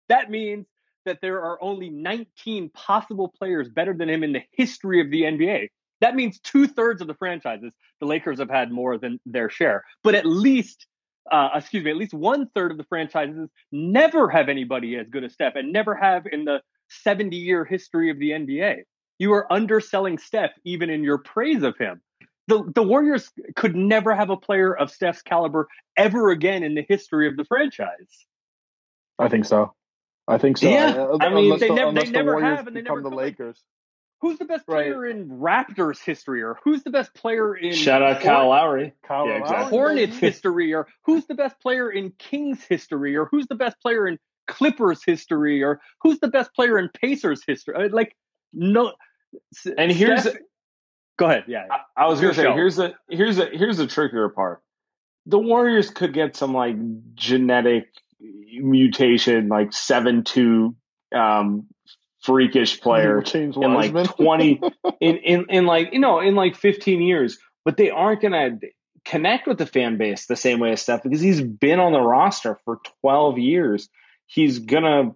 [0.08, 0.68] That means
[1.06, 5.24] that there are only 19 possible players better than him in the history of the
[5.24, 5.68] NBA.
[6.02, 7.74] That means two thirds of the franchises.
[8.00, 10.86] The Lakers have had more than their share, but at least,
[11.32, 15.24] uh, excuse me, at least one third of the franchises never have anybody as good
[15.24, 18.84] as Steph and never have in the 70 year history of the NBA.
[19.18, 22.02] You are underselling Steph even in your praise of him.
[22.48, 25.68] The the Warriors could never have a player of Steph's caliber
[25.98, 28.28] ever again in the history of the franchise.
[29.18, 29.74] I think so.
[30.28, 30.68] I think so.
[30.70, 32.98] Yeah, Uh, I mean, they the, never- they the never Warriors have and they become
[33.04, 33.16] never the.
[33.16, 33.64] Lakers.
[34.26, 38.22] Who's the best player in Raptors history, or who's the best player in Shout out
[38.22, 38.92] Kyle Lowry.
[39.04, 39.70] Kyle Yeah, exactly.
[39.70, 44.08] Hornets history, or who's the best player in Kings history, or who's the best player
[44.08, 44.18] in
[44.48, 47.76] Clippers history, or who's the best player in Pacers history?
[47.76, 48.16] I mean, Like
[48.52, 48.94] no.
[49.78, 50.38] And here's Steph-
[51.20, 51.44] go ahead.
[51.48, 52.56] Yeah, I was gonna say show.
[52.56, 54.64] here's the here's a here's the trickier part.
[55.28, 56.78] The Warriors could get some like
[57.14, 60.76] genetic mutation, like seven two
[61.16, 61.68] um
[62.26, 64.62] freakish player in like twenty
[65.00, 68.60] in, in in like you know in like fifteen years, but they aren't gonna
[69.04, 72.02] connect with the fan base the same way as Steph because he's been on the
[72.02, 73.90] roster for twelve years.
[74.28, 75.14] He's gonna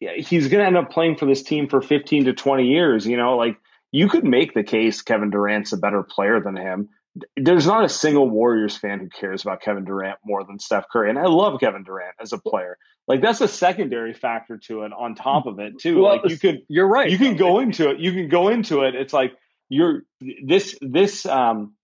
[0.00, 3.06] he's going to end up playing for this team for 15 to 20 years.
[3.06, 3.56] You know, like
[3.92, 6.88] you could make the case Kevin Durant's a better player than him.
[7.36, 11.10] There's not a single Warriors fan who cares about Kevin Durant more than Steph Curry.
[11.10, 12.78] And I love Kevin Durant as a player.
[13.08, 16.02] Like that's a secondary factor to it on top of it too.
[16.02, 17.10] Well, like you could, you're right.
[17.10, 17.98] you can go into it.
[17.98, 18.94] You can go into it.
[18.94, 19.32] It's like
[19.68, 21.74] you're this, this, um,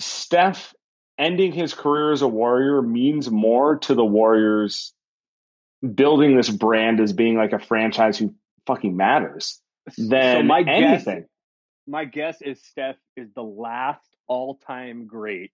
[0.00, 0.74] Steph
[1.18, 4.92] ending his career as a Warrior means more to the Warriors
[5.82, 8.34] building this brand as being like a franchise who
[8.66, 9.60] fucking matters
[9.96, 11.26] than so my guess, anything.
[11.88, 15.50] My guess is Steph is the last all-time great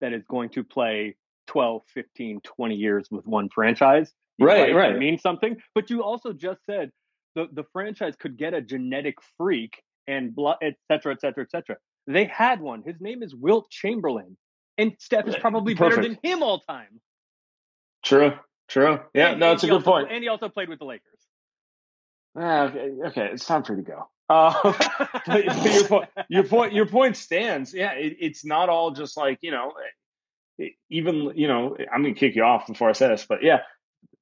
[0.00, 1.16] that is going to play
[1.48, 4.12] 12, 15, 20 years with one franchise.
[4.36, 5.56] You're Right, It means something.
[5.74, 6.90] But you also just said
[7.34, 11.50] the, the franchise could get a genetic freak and blah, et cetera, et cetera, et
[11.50, 11.76] cetera.
[12.06, 12.82] They had one.
[12.86, 14.36] His name is Wilt Chamberlain.
[14.76, 17.00] And Steph is probably better than him all time.
[18.04, 18.32] True,
[18.68, 19.00] true.
[19.12, 20.12] Yeah, And- no, it's a good also- point.
[20.12, 21.18] And he also played with the Lakers.
[22.36, 24.08] Ah, okay, okay, it's time for you to go.
[24.30, 24.74] Uh,
[25.26, 27.72] but your point, your point, your point stands.
[27.72, 29.72] Yeah, it, it's not all just like you know,
[30.58, 33.60] it- even you know, I'm gonna kick you off before I say this, but yeah,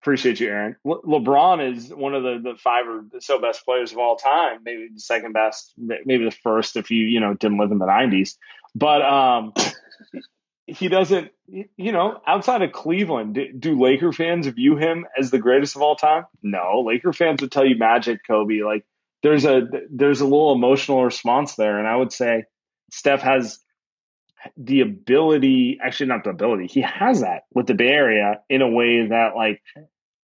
[0.03, 0.77] appreciate you, Aaron.
[0.85, 4.61] Le- LeBron is one of the the five or so best players of all time,
[4.65, 7.87] maybe the second best, maybe the first if you you know didn't live in the
[7.87, 8.37] '90s,
[8.75, 9.53] but um.
[10.69, 15.39] He doesn't, you know, outside of Cleveland, do, do Laker fans view him as the
[15.39, 16.25] greatest of all time?
[16.43, 18.63] No, Laker fans would tell you Magic, Kobe.
[18.65, 18.85] Like,
[19.27, 22.45] there's a there's a little emotional response there, and I would say
[22.93, 23.59] Steph has
[24.57, 28.69] the ability, actually not the ability, he has that with the Bay Area in a
[28.71, 29.61] way that like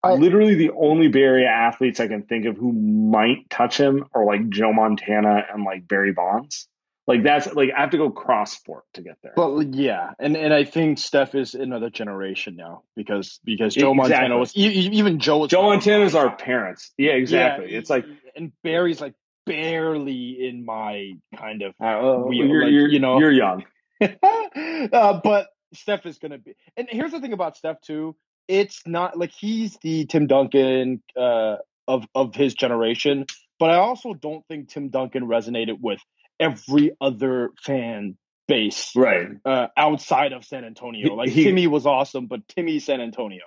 [0.05, 4.25] literally the only Bay Area athletes I can think of who might touch him are
[4.25, 6.69] like Joe Montana and like Barry Bonds.
[7.05, 9.33] Like that's like I have to go cross sport to get there.
[9.35, 14.37] But yeah, and and I think Steph is another generation now because because Joe Montana
[14.37, 16.91] was even Joe was Joe Montana's our parents.
[16.97, 17.73] Yeah, exactly.
[17.73, 18.05] Yeah, it's like
[18.37, 23.19] and Barry's like barely in my kind of uh, wheel, you're, like, you're, you know
[23.19, 23.65] you're young.
[24.01, 26.55] uh, but Steph is gonna be.
[26.77, 28.15] And here's the thing about Steph too.
[28.47, 33.25] It's not like he's the Tim Duncan uh, of of his generation,
[33.59, 35.99] but I also don't think Tim Duncan resonated with
[36.39, 38.17] every other fan
[38.47, 41.13] base right uh, outside of San Antonio.
[41.15, 43.43] Like he- Timmy was awesome, but Timmy San Antonio.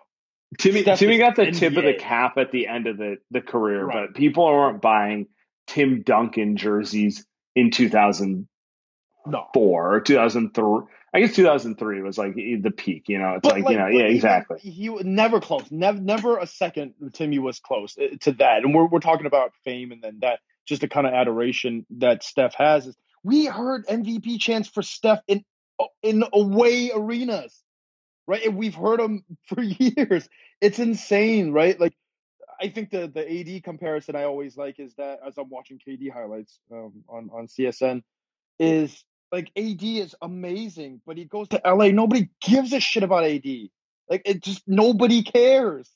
[0.59, 3.41] Timmy Steph Timmy got the tip of the cap at the end of the, the
[3.41, 4.07] career, Right.
[4.09, 5.26] but people aren't buying
[5.66, 7.26] Tim Duncan jerseys
[7.57, 8.47] in 2004
[9.32, 9.47] No.
[9.55, 10.93] or 2003.
[11.14, 13.34] I guess 2003 was like the peak, you know.
[13.43, 14.59] It's like, you know, yeah, exactly.
[14.61, 15.64] He was never close.
[15.70, 16.95] Never, never a second.
[17.14, 18.64] Timmy was close uh, to that.
[18.64, 22.22] And we're we're talking about fame and then that just the kind of adoration that
[22.22, 22.86] Steph has.
[22.86, 25.44] Is we heard MVP chants for Steph in
[26.02, 27.62] in away arenas,
[28.26, 28.44] right?
[28.44, 30.28] And we've heard them for years.
[30.60, 31.78] It's insane, right?
[31.78, 31.94] Like
[32.60, 36.12] I think the the AD comparison I always like is that as I'm watching KD
[36.12, 38.02] highlights um, on on CSN,
[38.58, 41.88] is like AD is amazing, but he goes to LA.
[41.88, 43.46] Nobody gives a shit about AD.
[44.08, 45.90] Like it just nobody cares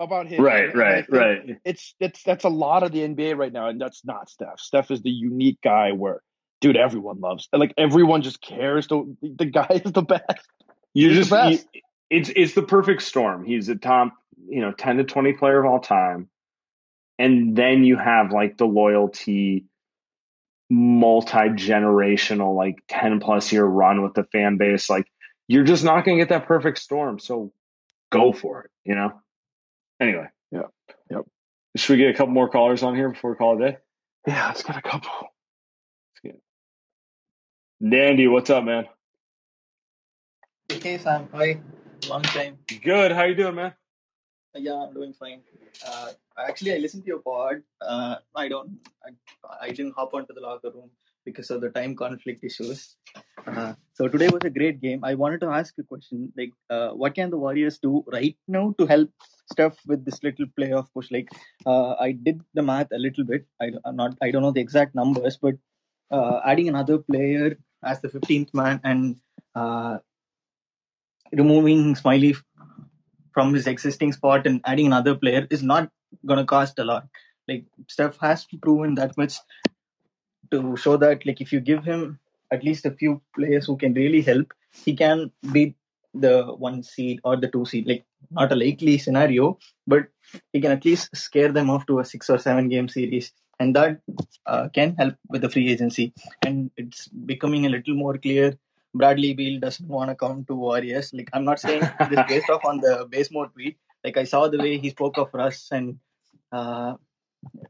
[0.00, 0.42] about him.
[0.42, 1.60] Right, And- and I right, right.
[1.64, 4.58] It's that's that's a lot of the NBA right now, and that's not Steph.
[4.58, 6.20] Steph is the unique guy where,
[6.60, 7.48] dude, everyone loves.
[7.52, 8.88] Like everyone just cares.
[8.88, 10.48] The the guy is the best.
[10.94, 11.66] You He's just best.
[11.72, 11.80] you-
[12.10, 13.44] it's it's the perfect storm.
[13.44, 14.12] He's a top,
[14.48, 16.28] you know, 10 to 20 player of all time.
[17.18, 19.64] And then you have like the loyalty
[20.70, 25.06] multi-generational like 10 plus year run with the fan base like
[25.46, 27.18] you're just not going to get that perfect storm.
[27.18, 27.52] So
[28.10, 29.12] go for it, you know.
[30.00, 30.62] Anyway, yeah.
[31.10, 31.26] Yep.
[31.76, 33.78] Should we get a couple more callers on here before we call it a day?
[34.26, 35.10] Yeah, let's get a couple.
[37.86, 38.86] Dandy, what's up, man?
[40.70, 41.60] Hey Sam, hi.
[42.08, 42.56] Long time.
[42.82, 43.12] Good.
[43.12, 43.74] How you doing, man?
[44.54, 45.40] Yeah, I'm doing fine.
[45.86, 47.62] Uh, actually, I listened to your pod.
[47.80, 48.78] Uh, I don't.
[49.04, 49.10] I,
[49.60, 50.90] I didn't hop onto the locker room
[51.24, 52.96] because of the time conflict issues.
[53.46, 55.04] Uh, so today was a great game.
[55.04, 56.32] I wanted to ask a question.
[56.36, 59.10] Like, uh, what can the Warriors do right now to help
[59.50, 61.10] Steph with this little playoff push?
[61.10, 61.28] Like,
[61.66, 63.46] uh, I did the math a little bit.
[63.60, 64.16] I am not.
[64.22, 65.54] I don't know the exact numbers, but
[66.10, 69.16] uh, adding another player as the 15th man and
[69.54, 69.98] uh,
[71.32, 72.34] removing Smiley
[73.32, 75.90] from his existing spot and adding another player is not
[76.24, 77.06] going to cost a lot.
[77.48, 79.34] Like Steph has proven that much
[80.54, 82.18] to show that like if you give him
[82.50, 84.52] at least a few players who can really help,
[84.84, 85.76] he can beat
[86.14, 86.34] the
[86.66, 87.86] one seed or the two seed.
[87.86, 90.08] Like not a likely scenario, but
[90.52, 93.76] he can at least scare them off to a six or seven game series, and
[93.76, 94.00] that
[94.46, 96.12] uh, can help with the free agency.
[96.46, 98.58] And it's becoming a little more clear
[98.94, 101.12] Bradley Beal doesn't want to come to Warriors.
[101.12, 103.76] Like I'm not saying this based off on the Bazemore tweet.
[104.04, 105.98] Like I saw the way he spoke of Russ and
[106.52, 106.94] uh,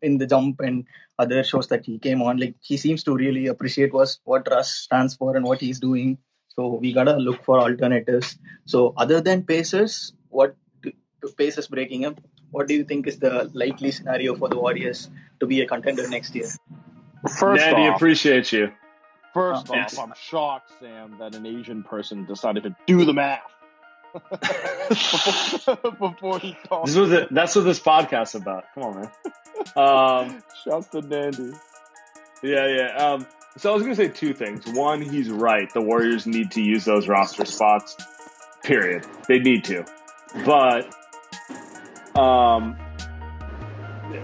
[0.03, 0.85] in the jump and
[1.19, 2.39] other shows that he came on.
[2.39, 6.19] Like he seems to really appreciate was what Russ stands for and what he's doing.
[6.49, 8.39] So we gotta look for alternatives.
[8.65, 12.21] So other than Pacers, what do, do Pacers breaking up?
[12.51, 15.11] What do you think is the likely scenario for the Warriors
[15.41, 16.49] to be a contender next year?
[17.39, 18.71] First Dandy, off, appreciate you.
[19.33, 19.99] First Oh, off, yes.
[19.99, 23.54] I'm shocked, Sam, that an Asian person decided to do the math
[25.99, 26.87] before he called.
[26.87, 27.33] This was it.
[27.33, 28.65] That's what this podcast's about.
[28.75, 29.11] Come on, man.
[29.77, 31.53] Um, Shouts to Dandy.
[32.43, 32.97] yeah, yeah.
[32.97, 34.65] Um, so I was going to say two things.
[34.67, 35.73] One, he's right.
[35.73, 37.97] The Warriors need to use those roster spots.
[38.63, 39.07] Period.
[39.29, 39.85] They need to.
[40.45, 40.87] But
[42.19, 42.77] um,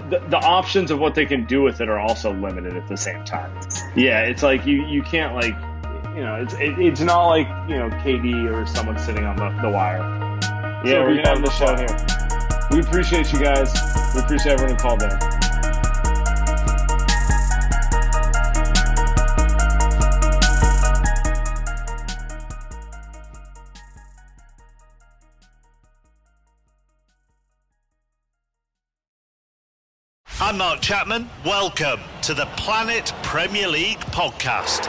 [0.09, 2.97] the, the options of what they can do with it are also limited at the
[2.97, 3.53] same time.
[3.95, 5.55] Yeah, it's like you you can't like
[6.15, 9.51] you know it's it, it's not like you know KD or someone sitting on the,
[9.63, 10.01] the wire.
[10.85, 11.97] Yeah, So we're we gonna have have the the show here.
[12.71, 13.73] We appreciate you guys.
[14.15, 15.11] We appreciate everyone who called in.
[30.43, 31.29] I'm Mark Chapman.
[31.45, 34.89] Welcome to the Planet Premier League podcast.